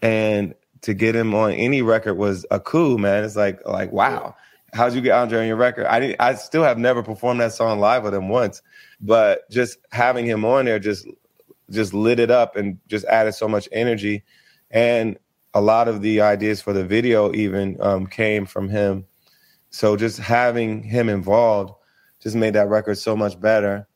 And 0.02 0.54
to 0.82 0.94
get 0.94 1.16
him 1.16 1.34
on 1.34 1.52
any 1.52 1.82
record 1.82 2.16
was 2.16 2.46
a 2.52 2.60
coup, 2.60 2.98
man. 2.98 3.24
It's 3.24 3.36
like 3.36 3.66
like 3.66 3.92
wow, 3.92 4.36
how'd 4.74 4.94
you 4.94 5.02
get 5.02 5.12
Andre 5.12 5.42
on 5.42 5.48
your 5.48 5.58
record? 5.58 5.86
I 5.86 6.00
didn't, 6.00 6.18
I 6.20 6.36
still 6.36 6.64
have 6.64 6.78
never 6.78 7.04
performed 7.04 7.40
that 7.42 7.54
song 7.54 7.80
live 7.80 8.04
with 8.04 8.14
him 8.14 8.30
once, 8.30 8.62
but 9.02 9.50
just 9.50 9.78
having 9.92 10.26
him 10.26 10.46
on 10.46 10.66
there 10.66 10.80
just 10.80 11.08
just 11.70 11.94
lit 11.94 12.20
it 12.20 12.32
up 12.32 12.56
and 12.56 12.80
just 12.88 13.06
added 13.06 13.34
so 13.34 13.48
much 13.48 13.68
energy. 13.72 14.24
And 14.72 15.18
a 15.54 15.62
lot 15.62 15.88
of 15.88 16.02
the 16.02 16.22
ideas 16.22 16.62
for 16.62 16.74
the 16.74 16.86
video 16.86 17.34
even 17.34 17.78
um, 17.82 18.08
came 18.08 18.46
from 18.46 18.70
him. 18.70 19.06
So 19.70 19.98
just 19.98 20.18
having 20.18 20.84
him 20.84 21.10
involved 21.10 21.74
just 22.22 22.36
made 22.36 22.54
that 22.54 22.70
record 22.70 22.98
so 22.98 23.16
much 23.16 23.40
better. 23.40 23.88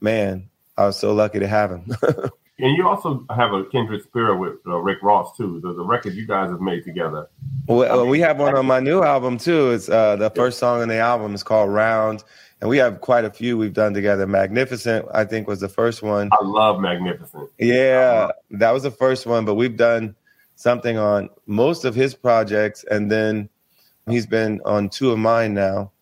Man, 0.00 0.48
I 0.76 0.86
was 0.86 0.98
so 0.98 1.12
lucky 1.12 1.38
to 1.38 1.46
have 1.46 1.70
him. 1.70 1.92
and 2.60 2.76
you 2.76 2.88
also 2.88 3.24
have 3.30 3.52
a 3.52 3.64
kindred 3.66 4.02
spirit 4.02 4.36
with 4.36 4.56
uh, 4.66 4.76
Rick 4.78 5.02
Ross 5.02 5.36
too. 5.36 5.60
The, 5.60 5.74
the 5.74 5.84
record 5.84 6.14
you 6.14 6.26
guys 6.26 6.50
have 6.50 6.60
made 6.60 6.84
together. 6.84 7.28
Well, 7.66 7.92
I 7.92 8.02
mean, 8.02 8.10
we 8.10 8.20
have 8.20 8.38
one 8.38 8.56
on 8.56 8.66
my 8.66 8.80
new 8.80 9.02
album 9.02 9.38
too. 9.38 9.70
It's 9.70 9.88
uh, 9.88 10.16
the 10.16 10.30
first 10.30 10.58
song 10.58 10.82
on 10.82 10.88
the 10.88 10.98
album 10.98 11.34
is 11.34 11.42
called 11.42 11.70
Round, 11.70 12.24
and 12.60 12.68
we 12.68 12.78
have 12.78 13.00
quite 13.00 13.24
a 13.24 13.30
few 13.30 13.56
we've 13.56 13.72
done 13.72 13.94
together. 13.94 14.26
Magnificent, 14.26 15.06
I 15.14 15.24
think, 15.24 15.46
was 15.46 15.60
the 15.60 15.68
first 15.68 16.02
one. 16.02 16.30
I 16.32 16.44
love 16.44 16.80
Magnificent. 16.80 17.48
Yeah, 17.58 18.30
that 18.50 18.72
was 18.72 18.82
the 18.82 18.90
first 18.90 19.26
one, 19.26 19.44
but 19.44 19.54
we've 19.54 19.76
done 19.76 20.16
something 20.56 20.98
on 20.98 21.30
most 21.46 21.84
of 21.84 21.94
his 21.94 22.14
projects, 22.14 22.84
and 22.90 23.10
then 23.10 23.48
he's 24.08 24.26
been 24.26 24.60
on 24.64 24.88
two 24.88 25.12
of 25.12 25.18
mine 25.18 25.54
now, 25.54 25.92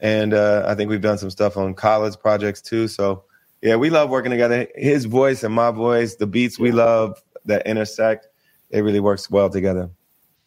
and 0.00 0.34
uh, 0.34 0.64
I 0.66 0.74
think 0.74 0.90
we've 0.90 1.00
done 1.00 1.16
some 1.16 1.30
stuff 1.30 1.56
on 1.56 1.72
college 1.72 2.18
projects 2.18 2.60
too. 2.60 2.86
So 2.86 3.24
yeah, 3.62 3.76
we 3.76 3.90
love 3.90 4.10
working 4.10 4.30
together. 4.30 4.66
His 4.74 5.04
voice 5.04 5.44
and 5.44 5.54
my 5.54 5.70
voice, 5.70 6.16
the 6.16 6.26
beats 6.26 6.58
we 6.58 6.72
love 6.72 7.22
that 7.44 7.66
intersect, 7.66 8.28
it 8.70 8.80
really 8.80 9.00
works 9.00 9.30
well 9.30 9.48
together. 9.48 9.88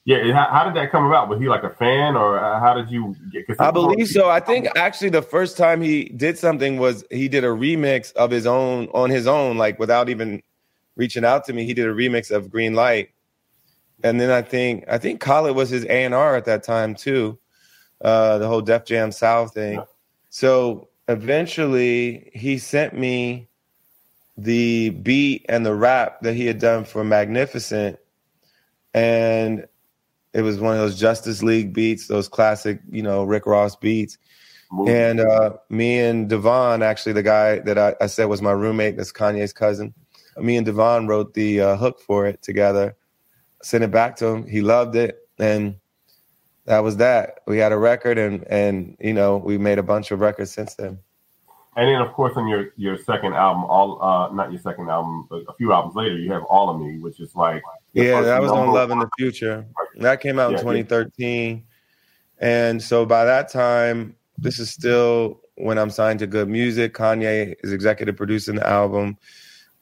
Yeah, 0.03 0.33
how, 0.33 0.49
how, 0.51 0.63
did 0.65 0.75
that 0.75 0.91
come 0.91 1.05
about? 1.05 1.29
Was 1.29 1.39
he 1.39 1.47
like 1.47 1.63
a 1.63 1.69
fan, 1.69 2.15
or 2.15 2.37
uh, 2.37 2.59
how 2.59 2.75
did 2.75 2.91
you 2.91 3.15
get? 3.31 3.45
I 3.59 3.71
believe 3.71 4.07
so. 4.07 4.29
I 4.29 4.39
think 4.39 4.67
actually 4.75 5.09
the 5.09 5.23
first 5.23 5.57
time 5.57 5.81
he 5.81 6.09
did 6.09 6.37
something 6.37 6.77
was 6.77 7.03
he 7.09 7.27
did 7.27 7.43
a 7.43 7.47
remix 7.47 8.13
of 8.13 8.29
his 8.29 8.45
own 8.45 8.87
on 8.93 9.09
his 9.09 9.25
own, 9.25 9.57
like 9.57 9.79
without 9.79 10.07
even 10.09 10.43
reaching 10.95 11.25
out 11.25 11.43
to 11.45 11.53
me. 11.53 11.65
He 11.65 11.73
did 11.73 11.87
a 11.87 11.93
remix 11.93 12.29
of 12.29 12.51
Green 12.51 12.75
Light, 12.75 13.09
and 14.03 14.21
then 14.21 14.29
I 14.29 14.43
think 14.43 14.85
I 14.87 14.99
think 14.99 15.21
Khaled 15.21 15.55
was 15.55 15.71
his 15.71 15.85
A 15.85 16.03
and 16.03 16.13
R 16.13 16.35
at 16.35 16.45
that 16.45 16.61
time 16.61 16.93
too. 16.93 17.39
Uh, 17.99 18.37
the 18.37 18.47
whole 18.47 18.61
Def 18.61 18.85
Jam 18.85 19.11
South 19.11 19.55
thing. 19.55 19.81
So 20.29 20.89
eventually, 21.07 22.31
he 22.33 22.57
sent 22.57 22.97
me 22.97 23.47
the 24.37 24.89
beat 24.89 25.45
and 25.47 25.65
the 25.65 25.73
rap 25.73 26.21
that 26.21 26.33
he 26.33 26.45
had 26.45 26.59
done 26.59 26.83
for 26.83 27.03
Magnificent, 27.03 27.99
and 28.93 29.65
it 30.33 30.41
was 30.41 30.59
one 30.59 30.73
of 30.73 30.79
those 30.79 30.99
Justice 30.99 31.41
League 31.41 31.73
beats, 31.73 32.07
those 32.07 32.27
classic, 32.27 32.81
you 32.91 33.01
know, 33.01 33.23
Rick 33.23 33.45
Ross 33.45 33.75
beats. 33.75 34.17
And 34.87 35.21
uh, 35.21 35.53
me 35.69 35.99
and 35.99 36.29
Devon, 36.29 36.83
actually, 36.83 37.13
the 37.13 37.23
guy 37.23 37.59
that 37.59 37.77
I, 37.77 37.95
I, 38.01 38.07
said 38.07 38.25
was 38.25 38.41
my 38.41 38.51
roommate, 38.51 38.97
that's 38.97 39.11
Kanye's 39.11 39.53
cousin. 39.53 39.93
Me 40.37 40.57
and 40.57 40.65
Devon 40.65 41.07
wrote 41.07 41.33
the 41.33 41.61
uh, 41.61 41.77
hook 41.77 42.01
for 42.01 42.25
it 42.25 42.41
together. 42.41 42.95
Sent 43.61 43.85
it 43.85 43.91
back 43.91 44.17
to 44.17 44.25
him. 44.25 44.45
He 44.45 44.61
loved 44.61 44.95
it, 44.97 45.29
and 45.39 45.75
that 46.65 46.79
was 46.79 46.97
that. 46.97 47.41
We 47.47 47.57
had 47.57 47.71
a 47.71 47.77
record, 47.77 48.17
and 48.17 48.43
and 48.47 48.97
you 48.99 49.13
know, 49.13 49.37
we 49.37 49.57
made 49.57 49.77
a 49.77 49.83
bunch 49.83 50.11
of 50.11 50.19
records 50.19 50.51
since 50.51 50.75
then. 50.75 50.99
And 51.77 51.89
then, 51.89 52.01
of 52.01 52.13
course, 52.13 52.33
on 52.37 52.47
your 52.47 52.69
your 52.77 52.97
second 52.97 53.33
album, 53.33 53.65
all 53.65 54.01
uh, 54.01 54.31
not 54.31 54.51
your 54.51 54.61
second 54.61 54.89
album, 54.89 55.27
but 55.29 55.43
a 55.47 55.53
few 55.53 55.73
albums 55.73 55.95
later, 55.95 56.17
you 56.17 56.31
have 56.31 56.43
All 56.43 56.69
of 56.69 56.79
Me, 56.79 56.99
which 56.99 57.19
is 57.19 57.35
like 57.35 57.61
yeah, 57.93 58.21
that 58.21 58.41
was 58.41 58.51
on 58.51 58.71
Love 58.71 58.91
in 58.91 58.99
the 58.99 59.09
Future. 59.17 59.65
That 59.97 60.21
came 60.21 60.39
out 60.39 60.51
yeah, 60.51 60.57
in 60.57 60.63
2013, 60.63 61.63
yeah. 62.41 62.47
and 62.47 62.81
so 62.81 63.05
by 63.05 63.25
that 63.25 63.49
time, 63.49 64.15
this 64.37 64.57
is 64.57 64.69
still 64.69 65.41
when 65.55 65.77
I'm 65.77 65.89
signed 65.89 66.19
to 66.19 66.27
Good 66.27 66.49
Music. 66.49 66.93
Kanye 66.93 67.55
is 67.61 67.71
executive 67.71 68.15
producing 68.15 68.55
the 68.55 68.67
album. 68.67 69.17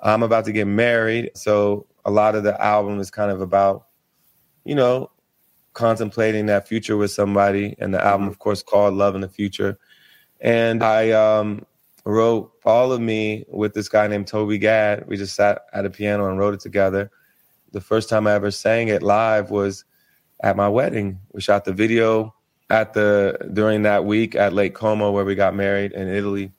I'm 0.02 0.24
about 0.24 0.46
to 0.46 0.52
get 0.52 0.65
married, 0.65 1.32
so 1.36 1.86
a 2.06 2.12
lot 2.12 2.36
of 2.36 2.43
the 2.43 2.60
album 2.62 3.00
is 3.00 3.10
kind 3.10 3.32
of 3.32 3.39
about, 3.39 3.88
you 4.65 4.76
know, 4.76 5.12
contemplating 5.73 6.45
that 6.47 6.67
future 6.67 6.97
with 6.97 7.12
somebody. 7.12 7.75
And 7.79 7.93
the 7.93 8.03
album, 8.03 8.27
of 8.27 8.39
course, 8.39 8.63
called 8.63 8.93
Love 8.93 9.15
in 9.15 9.21
the 9.21 9.29
Future. 9.29 9.77
And 10.39 10.83
I 10.83 11.12
um, 11.12 11.65
wrote 12.05 12.51
all 12.65 12.91
of 12.91 13.01
me 13.01 13.45
with 13.47 13.73
this 13.73 13.89
guy 13.89 14.07
named 14.07 14.27
Toby 14.27 14.57
Gad. 14.57 15.07
We 15.07 15.17
just 15.17 15.36
sat 15.36 15.63
at 15.73 15.86
a 15.86 15.89
piano 15.89 16.27
and 16.27 16.38
wrote 16.38 16.53
it 16.53 16.59
together. 16.59 17.12
The 17.71 17.81
first 17.81 18.09
time 18.09 18.27
I 18.27 18.33
ever 18.33 18.51
sang 18.51 18.89
it 18.89 19.01
live 19.01 19.49
was 19.49 19.86
at 20.43 20.55
my 20.55 20.69
wedding. 20.69 21.19
We 21.31 21.41
shot 21.41 21.65
the 21.65 21.73
video 21.73 22.36
at 22.69 22.93
the 22.93 23.38
during 23.53 23.83
that 23.83 24.05
week 24.05 24.36
at 24.36 24.53
Lake 24.53 24.75
Como 24.75 25.12
where 25.12 25.25
we 25.25 25.36
got 25.36 25.55
married 25.55 25.93
in 25.93 26.07
Italy. 26.07 26.51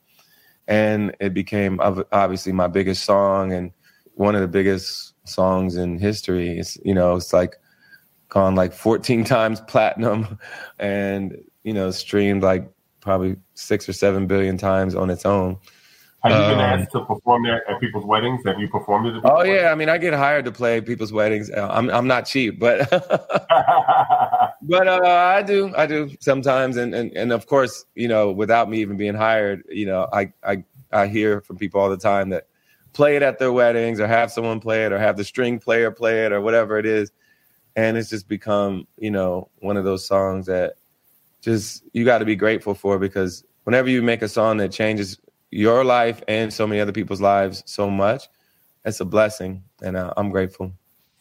And 0.67 1.15
it 1.21 1.35
became 1.35 1.79
obviously 1.81 2.53
my 2.53 2.69
biggest 2.69 3.05
song 3.05 3.53
and 3.53 3.71
one 4.15 4.35
of 4.35 4.41
the 4.41 4.49
biggest 4.49 5.13
songs 5.29 5.77
in 5.77 5.99
history. 5.99 6.59
It's 6.59 6.79
you 6.85 6.95
know, 6.95 7.17
it's 7.17 7.33
like 7.33 7.57
gone 8.35 8.55
like 8.55 8.75
14 8.75 9.25
times 9.37 9.61
platinum 9.63 10.39
and 10.79 11.43
you 11.65 11.73
know, 11.73 11.91
streamed 11.91 12.43
like 12.43 12.71
probably 13.01 13.37
six 13.55 13.89
or 13.89 13.93
seven 13.93 14.27
billion 14.27 14.57
times 14.57 14.95
on 14.95 15.11
its 15.11 15.27
own. 15.27 15.59
Have 16.23 16.33
you 16.33 16.55
been 16.55 16.65
um, 16.65 16.81
asked 16.81 16.93
to 16.93 17.05
perform 17.05 17.43
there 17.43 17.69
at 17.71 17.81
people's 17.81 18.07
weddings? 18.07 18.41
Have 18.47 18.59
you 18.59 18.67
performed 18.69 19.15
it? 19.15 19.21
oh 19.25 19.43
yeah, 19.43 19.71
I 19.71 19.75
mean, 19.75 19.91
I 19.91 19.99
get 19.99 20.15
hired 20.15 20.47
to 20.47 20.53
play 20.53 20.81
people's 20.81 21.13
weddings. 21.13 21.51
Uh, 21.51 21.69
I'm 21.71 21.91
I'm 21.91 22.07
not 22.07 22.25
cheap, 22.25 22.59
but 22.59 22.89
but 24.63 24.89
uh, 24.89 25.01
I 25.03 25.43
do 25.43 25.75
I 25.77 25.87
do 25.87 26.11
sometimes, 26.21 26.79
and, 26.79 26.95
and 26.95 27.15
and 27.15 27.31
of 27.31 27.47
course, 27.47 27.85
you 27.95 28.09
know, 28.09 28.33
without 28.33 28.71
me 28.71 28.81
even 28.81 28.97
being 28.97 29.15
hired, 29.15 29.65
you 29.69 29.85
know, 29.85 30.09
I 30.15 30.33
I 30.43 30.65
I 30.93 31.09
hear 31.09 31.43
from 31.43 31.59
people 31.59 31.79
all 31.79 31.91
the 31.91 31.99
time 31.99 32.31
that 32.31 32.47
play 32.95 33.17
it 33.17 33.23
at 33.23 33.39
their 33.39 33.53
weddings, 33.53 34.01
or 34.01 34.07
have 34.07 34.33
someone 34.33 34.61
play 34.61 34.87
it, 34.87 34.93
or 34.93 34.99
have 34.99 35.19
the 35.19 35.25
string 35.25 35.59
player 35.59 35.91
play 35.91 36.25
it, 36.25 36.33
or 36.33 36.41
whatever 36.41 36.79
it 36.79 36.87
is, 36.87 37.13
and 37.77 37.97
it's 37.97 38.11
just 38.11 38.29
become 38.29 38.87
you 38.99 39.11
know 39.11 39.49
one 39.61 39.77
of 39.77 39.85
those 39.85 40.07
songs 40.07 40.47
that 40.47 40.75
just 41.41 41.85
you 41.93 42.05
got 42.05 42.19
to 42.19 42.25
be 42.25 42.37
grateful 42.37 42.75
for 42.75 42.99
because 42.99 43.45
whenever 43.65 43.89
you 43.89 44.03
make 44.03 44.23
a 44.23 44.29
song 44.29 44.57
that 44.59 44.73
changes 44.73 45.19
your 45.51 45.85
life 45.85 46.23
and 46.27 46.53
so 46.53 46.67
many 46.67 46.81
other 46.81 46.93
people's 46.93 47.21
lives 47.21 47.63
so 47.67 47.91
much, 47.91 48.29
it's 48.85 49.01
a 49.01 49.05
blessing, 49.05 49.63
and 49.83 49.97
uh, 49.97 50.13
I'm 50.17 50.31
grateful. 50.31 50.73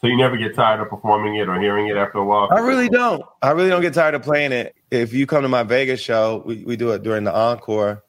So 0.02 0.08
you 0.08 0.18
never 0.18 0.36
get 0.36 0.54
tired 0.54 0.82
of 0.82 0.90
performing 0.90 1.36
it 1.36 1.48
or 1.48 1.60
hearing 1.60 1.88
it 1.88 1.96
after 1.96 2.18
a 2.18 2.26
while? 2.26 2.50
I 2.52 2.60
really 2.60 2.90
don't. 2.90 3.24
I 3.42 3.52
really 3.52 3.70
don't 3.70 3.82
get 3.82 3.94
tired 3.94 4.16
of 4.16 4.22
playing 4.22 4.52
it. 4.52 4.76
If 4.92 5.14
you 5.14 5.26
come 5.26 5.44
to 5.44 5.48
my 5.48 5.64
Vegas 5.64 6.02
show, 6.02 6.44
we, 6.46 6.64
we 6.66 6.76
do 6.76 6.92
it 6.92 7.04
during 7.04 7.24
the 7.24 7.34
encore, 7.34 8.04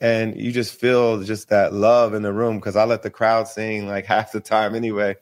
and 0.00 0.36
you 0.40 0.50
just 0.50 0.74
feel 0.74 1.22
just 1.22 1.48
that 1.50 1.72
love 1.72 2.14
in 2.14 2.22
the 2.22 2.32
room 2.32 2.56
because 2.56 2.74
I 2.74 2.84
let 2.84 3.02
the 3.02 3.10
crowd 3.10 3.46
sing 3.46 3.86
like 3.86 4.06
half 4.06 4.32
the 4.32 4.40
time 4.40 4.74
anyway. 4.74 5.14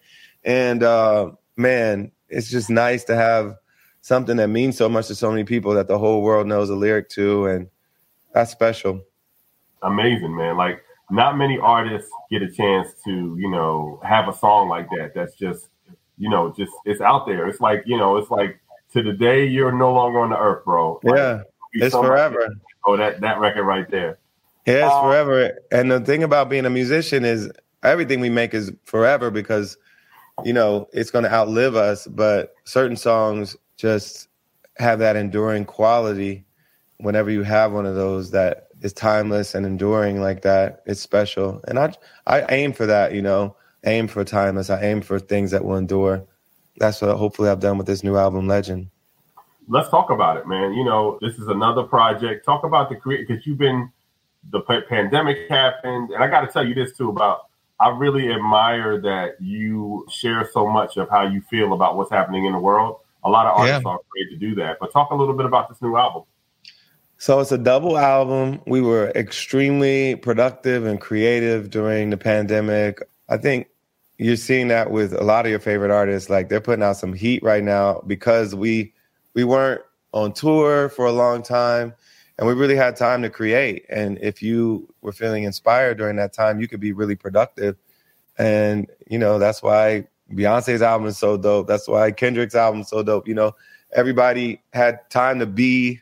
And 0.45 0.83
uh, 0.83 1.33
man, 1.57 2.11
it's 2.29 2.51
just 2.51 2.71
nice 2.71 3.05
to 3.05 3.17
have 3.17 3.57
something 4.01 4.37
that 4.37 4.49
means 4.49 4.77
so 4.77 4.89
much 4.89 5.07
to 5.09 5.15
so 5.15 5.31
many 5.31 5.45
people 5.45 5.75
that 5.75 5.89
the 5.89 5.99
whole 5.99 6.23
world 6.23 6.47
knows 6.47 6.71
a 6.71 6.75
lyric 6.75 7.09
to, 7.11 7.47
and 7.47 7.69
that's 8.33 8.51
special. 8.51 9.03
Amazing, 9.83 10.37
man. 10.37 10.57
Like 10.57 10.83
not 11.11 11.37
many 11.37 11.59
artists 11.59 12.11
get 12.31 12.43
a 12.43 12.51
chance 12.51 12.93
to, 13.05 13.37
you 13.39 13.51
know, 13.51 14.01
have 14.03 14.29
a 14.29 14.37
song 14.37 14.69
like 14.69 14.89
that. 14.91 15.13
That's 15.15 15.35
just, 15.35 15.69
you 16.19 16.29
know, 16.29 16.53
just 16.57 16.73
it's 16.85 17.01
out 17.01 17.27
there. 17.27 17.47
It's 17.49 17.61
like, 17.61 17.83
you 17.87 17.97
know, 17.97 18.17
it's 18.17 18.31
like 18.31 18.61
to 18.93 19.03
the 19.03 19.13
day 19.13 19.47
you're 19.47 19.73
no 19.73 19.93
longer 19.93 20.21
on 20.21 20.31
the 20.31 20.39
earth, 20.39 20.65
bro. 20.65 21.01
Like, 21.03 21.17
yeah, 21.17 21.43
it's 21.73 21.95
forever. 21.95 22.49
oh, 22.87 22.97
that 22.97 23.21
that 23.21 23.39
record 23.39 23.65
right 23.65 23.91
there. 23.91 24.19
Yeah, 24.67 24.87
it's 24.87 24.95
um, 24.95 25.05
forever. 25.05 25.59
And 25.71 25.91
the 25.91 26.01
thing 26.01 26.23
about 26.23 26.49
being 26.49 26.65
a 26.65 26.71
musician 26.71 27.25
is 27.25 27.51
everything 27.83 28.21
we 28.21 28.31
make 28.31 28.55
is 28.55 28.73
forever 28.85 29.31
because, 29.31 29.77
you 30.43 30.53
know, 30.53 30.89
it's 30.93 31.11
going 31.11 31.25
to 31.25 31.33
outlive 31.33 31.77
us. 31.77 32.07
But 32.07 32.55
certain 32.65 32.97
songs 32.97 33.57
just 33.77 34.29
have 34.77 34.99
that 34.99 35.17
enduring 35.17 35.65
quality 35.65 36.45
whenever 36.99 37.31
you 37.31 37.43
have 37.43 37.73
one 37.73 37.87
of 37.87 37.95
those 37.95 38.31
that 38.33 38.69
is 38.81 38.93
timeless 38.93 39.55
and 39.55 39.65
enduring 39.65 40.21
like 40.21 40.43
that 40.43 40.83
it's 40.87 41.01
special. 41.01 41.63
And 41.69 41.79
i 41.79 41.93
i 42.27 42.43
aim 42.51 42.73
for 42.73 42.87
that 42.87 43.15
you 43.15 43.23
know 43.23 43.57
aim 43.85 44.09
for 44.09 44.25
timeless 44.25 44.71
i 44.71 44.81
aim 44.83 45.01
for 45.01 45.19
things 45.19 45.51
that 45.53 45.65
will 45.65 45.77
endure. 45.77 46.25
That's 46.79 47.01
what 47.01 47.17
hopefully 47.17 47.49
i've 47.49 47.61
done 47.61 47.79
with 47.79 47.87
this 47.87 48.03
new 48.03 48.17
album 48.17 48.49
legend. 48.49 48.89
Let's 49.69 49.89
talk 49.89 50.11
about 50.11 50.37
it 50.37 50.47
man. 50.47 50.75
You 50.75 50.85
know 50.85 51.19
this 51.21 51.39
is 51.39 51.49
another 51.49 51.85
project. 51.85 52.45
Talk 52.45 52.65
about 52.65 52.89
the 52.89 52.97
create 52.97 53.27
because 53.27 53.47
you've 53.47 53.59
been 53.59 53.91
the 54.51 54.61
pandemic 54.61 55.49
happened 55.49 56.11
and 56.11 56.23
i 56.23 56.27
got 56.27 56.43
to 56.43 56.49
tell 56.49 56.67
you 56.67 56.75
this 56.75 56.95
too 56.95 57.09
about 57.09 57.47
i 57.85 57.89
really 57.91 58.33
admire 58.33 59.01
that 59.01 59.41
you 59.41 60.07
share 60.11 60.49
so 60.53 60.67
much 60.67 60.97
of 60.97 61.09
how 61.11 61.23
you 61.23 61.41
feel 61.43 61.73
about 61.73 61.97
what's 61.97 62.11
happening 62.11 62.47
in 62.47 62.53
the 62.53 62.59
world 62.59 62.99
a 63.25 63.31
lot 63.31 63.47
of 63.47 63.59
artists 63.59 63.83
yeah. 63.85 63.91
are 63.91 64.01
afraid 64.01 64.31
to 64.31 64.37
do 64.37 64.55
that. 64.57 64.79
But 64.81 64.93
talk 64.93 65.11
a 65.11 65.15
little 65.15 65.35
bit 65.35 65.47
about 65.47 65.69
this 65.69 65.81
new 65.81 65.97
album. 65.97 66.25
So 67.17 67.41
it's 67.41 67.53
a 67.53 67.59
double 67.59 67.97
album. 67.97 68.61
We 68.67 68.81
were 68.81 69.11
extremely 69.15 70.17
productive 70.17 70.85
and 70.85 71.01
creative 71.01 71.71
during 71.71 72.11
the 72.11 72.17
pandemic. 72.17 73.01
I 73.29 73.39
think 73.39 73.69
you're 74.19 74.37
seeing 74.37 74.69
that 74.69 74.91
with 74.91 75.15
a 75.15 75.25
lot 75.25 75.47
of 75.47 75.51
your 75.51 75.61
favorite 75.61 75.91
artists. 75.91 76.29
Like 76.29 76.49
they're 76.49 76.61
putting 76.61 76.83
out 76.83 76.97
some 76.97 77.15
heat 77.15 77.43
right 77.43 77.65
now 77.65 78.03
because 78.07 78.55
we 78.55 78.93
we 79.33 79.45
weren't 79.45 79.81
on 80.13 80.33
tour 80.33 80.89
for 80.91 81.07
a 81.07 81.13
long 81.13 81.43
time 81.43 81.95
and 82.39 82.47
we 82.47 82.53
really 82.53 82.77
had 82.77 82.95
time 82.95 83.23
to 83.23 83.31
create. 83.31 83.87
And 83.89 84.19
if 84.21 84.43
you 84.43 84.93
were 85.05 85.13
feeling 85.13 85.45
inspired 85.45 85.99
during 85.99 86.17
that 86.17 86.33
time, 86.33 86.61
you 86.61 86.67
could 86.67 86.81
be 86.81 86.93
really 86.93 87.15
productive. 87.15 87.77
And, 88.37 88.91
you 89.09 89.19
know, 89.19 89.39
that's 89.39 89.63
why 89.63 90.09
Beyonce's 90.33 90.83
album 90.83 91.07
is 91.07 91.19
so 91.19 91.37
dope. 91.37 91.69
That's 91.69 91.87
why 91.87 92.11
Kendrick's 92.11 92.55
album 92.55 92.81
is 92.81 92.89
so 92.89 93.03
dope. 93.03 93.29
You 93.29 93.35
know, 93.35 93.53
everybody 93.93 94.61
had 94.73 95.09
time 95.11 95.39
to 95.39 95.47
be 95.47 96.01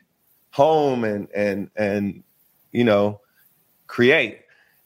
home 0.51 1.03
and 1.03 1.27
and 1.35 1.69
and 1.75 2.23
you 2.71 2.83
know 2.83 3.21
create. 3.87 4.39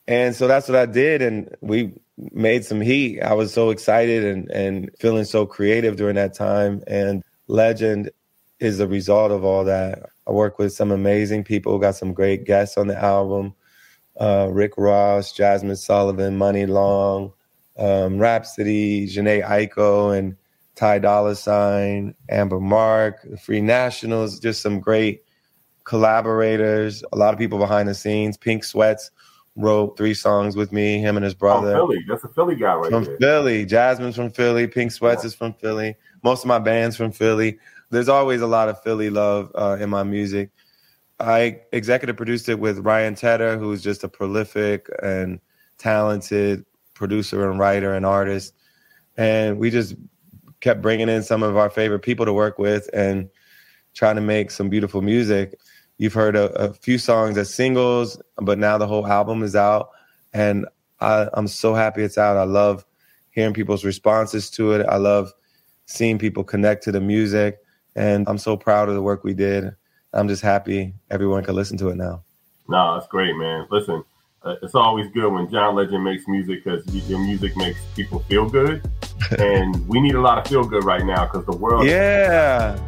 And 0.07 0.35
so 0.35 0.47
that's 0.47 0.67
what 0.67 0.77
I 0.77 0.85
did 0.85 1.21
and 1.21 1.55
we 1.61 1.93
made 2.31 2.65
some 2.65 2.81
heat. 2.81 3.21
I 3.21 3.33
was 3.33 3.53
so 3.53 3.69
excited 3.69 4.23
and 4.23 4.49
and 4.51 4.91
feeling 4.97 5.25
so 5.25 5.45
creative 5.45 5.95
during 5.95 6.15
that 6.15 6.33
time 6.33 6.83
and 6.87 7.23
Legend 7.47 8.11
is 8.59 8.79
the 8.79 8.87
result 8.87 9.31
of 9.31 9.43
all 9.43 9.63
that. 9.65 10.09
I 10.27 10.31
work 10.31 10.57
with 10.57 10.73
some 10.73 10.91
amazing 10.91 11.43
people, 11.43 11.77
got 11.79 11.95
some 11.95 12.13
great 12.13 12.43
guests 12.43 12.77
on 12.77 12.87
the 12.87 12.97
album. 12.97 13.53
Uh, 14.19 14.49
Rick 14.51 14.73
Ross, 14.77 15.31
Jazmine 15.31 15.77
Sullivan, 15.77 16.37
Muni 16.37 16.65
Long, 16.65 17.31
um, 17.77 18.17
Rapsody, 18.17 19.07
Jhené 19.07 19.45
Aiko, 19.45 20.17
and 20.17 20.35
Ty 20.75 20.99
Dolla 20.99 21.35
Sign, 21.35 22.15
Amber 22.29 22.59
Mark, 22.59 23.27
Free 23.39 23.61
Nationals, 23.61 24.39
just 24.39 24.61
some 24.61 24.79
great 24.79 25.23
collaborators, 25.83 27.03
a 27.13 27.17
lot 27.17 27.33
of 27.33 27.39
people 27.39 27.57
behind 27.57 27.87
the 27.87 27.95
scenes. 27.95 28.37
Pink 28.37 28.63
Sweats 28.63 29.09
wrote 29.55 29.97
three 29.97 30.13
songs 30.13 30.55
with 30.55 30.71
me, 30.71 30.99
him 30.99 31.15
and 31.17 31.23
his 31.23 31.33
brother. 31.33 31.71
From 31.71 31.87
Philly. 31.87 32.05
That's 32.07 32.23
a 32.23 32.27
Philly 32.27 32.55
guy 32.55 32.75
right 32.75 32.91
from 32.91 33.05
there. 33.05 33.17
Philly. 33.17 33.65
Jazmine's 33.65 34.15
from 34.15 34.29
Philly. 34.29 34.67
Pink 34.67 34.91
Sweats 34.91 35.23
yeah. 35.23 35.27
is 35.27 35.35
from 35.35 35.53
Philly. 35.53 35.95
Most 36.23 36.43
of 36.43 36.47
my 36.47 36.59
band's 36.59 36.95
from 36.95 37.11
Philly. 37.11 37.57
There's 37.89 38.09
always 38.09 38.41
a 38.41 38.47
lot 38.47 38.69
of 38.69 38.81
Philly 38.83 39.09
love 39.09 39.51
uh, 39.55 39.77
in 39.79 39.89
my 39.89 40.03
music. 40.03 40.51
I 41.19 41.61
executive 41.71 42.15
produced 42.15 42.47
it 42.49 42.59
with 42.59 42.79
Ryan 42.79 43.15
Tedder, 43.15 43.57
who's 43.57 43.81
just 43.81 44.03
a 44.03 44.07
prolific 44.07 44.87
and 45.01 45.39
talented 45.77 46.65
producer 46.93 47.49
and 47.49 47.59
writer 47.59 47.93
and 47.93 48.05
artist. 48.05 48.53
And 49.15 49.57
we 49.57 49.69
just 49.71 49.95
kept 50.59 50.81
bringing 50.81 51.09
in 51.09 51.23
some 51.23 51.43
of 51.43 51.57
our 51.57 51.69
favorite 51.69 51.99
people 51.99 52.25
to 52.25 52.33
work 52.33 52.59
with 52.59 52.89
and 52.93 53.29
trying 53.93 54.15
to 54.15 54.21
make 54.21 54.51
some 54.51 54.69
beautiful 54.69 55.01
music. 55.01 55.55
You've 55.97 56.13
heard 56.13 56.35
a, 56.35 56.51
a 56.53 56.73
few 56.73 56.99
songs 56.99 57.37
as 57.37 57.53
singles, 57.53 58.21
but 58.37 58.59
now 58.59 58.77
the 58.77 58.87
whole 58.87 59.07
album 59.07 59.41
is 59.41 59.55
out. 59.55 59.89
And 60.33 60.67
I, 60.99 61.29
I'm 61.33 61.47
so 61.47 61.73
happy 61.73 62.03
it's 62.03 62.17
out. 62.17 62.37
I 62.37 62.43
love 62.43 62.85
hearing 63.31 63.53
people's 63.53 63.85
responses 63.85 64.49
to 64.51 64.73
it. 64.73 64.85
I 64.87 64.97
love 64.97 65.31
seeing 65.85 66.19
people 66.19 66.43
connect 66.43 66.83
to 66.83 66.91
the 66.91 67.01
music. 67.01 67.57
And 67.95 68.27
I'm 68.29 68.37
so 68.37 68.57
proud 68.57 68.89
of 68.89 68.95
the 68.95 69.01
work 69.01 69.23
we 69.23 69.33
did. 69.33 69.75
I'm 70.13 70.27
just 70.27 70.41
happy 70.41 70.93
everyone 71.09 71.43
can 71.43 71.55
listen 71.55 71.77
to 71.79 71.89
it 71.89 71.95
now. 71.95 72.23
No, 72.69 72.95
that's 72.95 73.07
great, 73.07 73.35
man. 73.35 73.67
Listen, 73.69 74.03
uh, 74.43 74.55
it's 74.61 74.75
always 74.75 75.09
good 75.11 75.31
when 75.31 75.49
John 75.49 75.75
Legend 75.75 76.03
makes 76.03 76.27
music 76.27 76.63
because 76.63 76.85
your 77.09 77.19
music 77.19 77.55
makes 77.57 77.79
people 77.95 78.19
feel 78.23 78.49
good, 78.49 78.89
and 79.39 79.87
we 79.87 79.99
need 79.99 80.15
a 80.15 80.21
lot 80.21 80.37
of 80.37 80.47
feel 80.47 80.63
good 80.63 80.83
right 80.83 81.05
now 81.05 81.25
because 81.25 81.45
the 81.45 81.55
world. 81.55 81.85
Yeah. 81.85 82.79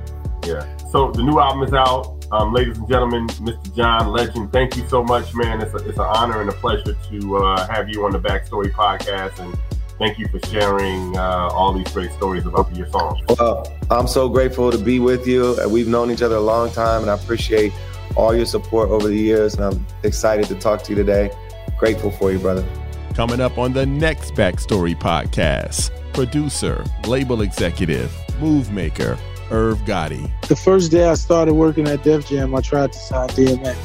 Yeah. 0.46 0.78
So 0.88 1.12
the 1.12 1.24
new 1.24 1.40
album 1.40 1.64
is 1.64 1.74
out. 1.74 2.16
Um, 2.32 2.54
ladies 2.54 2.78
and 2.78 2.88
gentlemen, 2.88 3.28
Mr. 3.28 3.76
John 3.76 4.10
Legend, 4.10 4.52
thank 4.52 4.78
you 4.78 4.88
so 4.88 5.04
much, 5.04 5.34
man. 5.34 5.62
It's, 5.62 5.74
a, 5.74 5.78
it's 5.78 5.98
an 5.98 6.06
honor 6.06 6.42
and 6.42 6.50
a 6.50 6.54
pleasure 6.54 6.94
to 6.94 7.38
uh, 7.38 7.68
have 7.68 7.90
you 7.90 8.06
on 8.06 8.12
the 8.12 8.20
Backstory 8.20 8.72
podcast 8.72 9.40
and 9.40 9.58
thank 10.00 10.18
you 10.18 10.28
for 10.30 10.40
sharing 10.48 11.16
uh, 11.16 11.50
all 11.52 11.74
these 11.74 11.92
great 11.92 12.12
stories 12.14 12.46
about 12.46 12.74
your 12.76 12.88
songs. 12.88 13.20
Well, 13.38 13.72
I'm 13.92 14.08
so 14.08 14.30
grateful 14.30 14.72
to 14.72 14.78
be 14.78 15.00
with 15.00 15.28
you. 15.28 15.58
We've 15.70 15.88
known 15.88 16.10
each 16.10 16.22
other 16.22 16.38
a 16.38 16.42
long 16.42 16.72
time, 16.72 17.02
and 17.02 17.12
I 17.12 17.16
appreciate 17.16 17.74
all 18.16 18.36
your 18.36 18.46
support 18.46 18.90
over 18.90 19.08
the 19.08 19.18
years. 19.18 19.54
And 19.56 19.66
I'm 19.66 19.86
excited 20.04 20.46
to 20.48 20.56
talk 20.56 20.82
to 20.84 20.92
you 20.92 20.96
today. 20.96 21.30
Grateful 21.78 22.10
for 22.10 22.32
you, 22.32 22.40
brother. 22.40 22.66
Coming 23.14 23.42
up 23.42 23.58
on 23.58 23.74
the 23.74 23.86
next 23.86 24.34
Backstory 24.34 24.96
podcast, 24.96 25.92
producer, 26.14 26.86
label 27.06 27.42
executive, 27.42 28.12
move 28.40 28.72
maker, 28.72 29.18
Irv 29.52 29.80
Gotti. 29.80 30.30
The 30.48 30.56
first 30.56 30.92
day 30.92 31.10
I 31.10 31.16
started 31.16 31.54
working 31.54 31.88
at 31.88 32.04
Def 32.04 32.28
Jam, 32.28 32.56
I 32.56 32.62
tried 32.62 32.94
to 32.94 33.00
sign 33.00 33.28
DMX, 33.30 33.78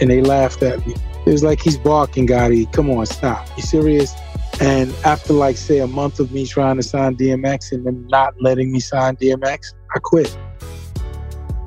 and 0.00 0.10
they 0.10 0.22
laughed 0.22 0.62
at 0.62 0.86
me. 0.86 0.94
It 1.26 1.30
was 1.30 1.42
like 1.42 1.60
he's 1.60 1.76
barking, 1.76 2.26
Gotti. 2.26 2.72
Come 2.72 2.90
on, 2.90 3.04
stop. 3.06 3.46
You 3.56 3.62
serious? 3.62 4.14
And 4.62 4.94
after 5.04 5.32
like 5.32 5.56
say 5.56 5.80
a 5.80 5.88
month 5.88 6.20
of 6.20 6.30
me 6.30 6.46
trying 6.46 6.76
to 6.76 6.84
sign 6.84 7.16
DMX 7.16 7.72
and 7.72 7.84
then 7.84 8.06
not 8.06 8.40
letting 8.40 8.70
me 8.70 8.78
sign 8.78 9.16
DMX, 9.16 9.74
I 9.92 9.98
quit. 9.98 10.38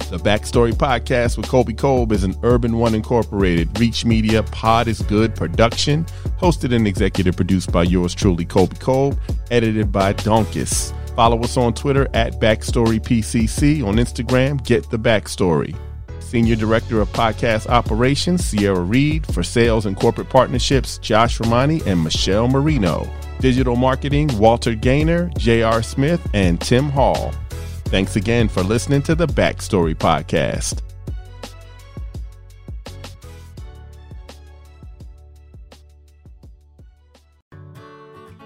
The 0.10 0.17
Backstory 0.17 0.71
Podcast 0.71 1.36
with 1.36 1.49
Colby 1.49 1.73
Colb 1.73 2.13
is 2.13 2.23
an 2.23 2.36
Urban 2.41 2.77
One 2.77 2.95
Incorporated 2.95 3.77
Reach 3.81 4.05
Media 4.05 4.43
Pod 4.43 4.88
is 4.88 5.01
Good 5.01 5.36
production, 5.36 6.05
hosted 6.39 6.73
and 6.73 6.88
executive 6.88 7.36
produced 7.36 7.69
by 7.69 7.84
yours 7.84 8.15
truly, 8.15 8.45
Colby 8.45 8.77
Colb, 8.77 9.19
edited 9.51 9.91
by 9.91 10.13
Donkus. 10.13 10.93
Follow 11.17 11.41
us 11.41 11.58
on 11.58 11.73
Twitter 11.73 12.08
at 12.13 12.39
BackstoryPCC, 12.39 13.86
on 13.86 13.95
Instagram, 13.95 14.63
Get 14.63 14.89
the 14.89 14.97
Backstory. 14.97 15.75
Senior 16.25 16.55
Director 16.55 16.99
of 16.99 17.09
Podcast 17.09 17.67
Operations, 17.67 18.43
Sierra 18.43 18.81
Reed. 18.81 19.25
For 19.33 19.43
Sales 19.43 19.85
and 19.85 19.95
Corporate 19.95 20.29
Partnerships, 20.29 20.97
Josh 20.97 21.39
Romani 21.39 21.81
and 21.85 22.03
Michelle 22.03 22.47
Marino. 22.47 23.09
Digital 23.39 23.75
Marketing, 23.75 24.29
Walter 24.39 24.73
Gaynor, 24.73 25.29
J.R. 25.38 25.83
Smith, 25.83 26.25
and 26.33 26.59
Tim 26.59 26.89
Hall. 26.89 27.31
Thanks 27.85 28.15
again 28.15 28.47
for 28.47 28.63
listening 28.63 29.03
to 29.03 29.15
the 29.15 29.27
Backstory 29.27 29.95
Podcast. 29.95 30.81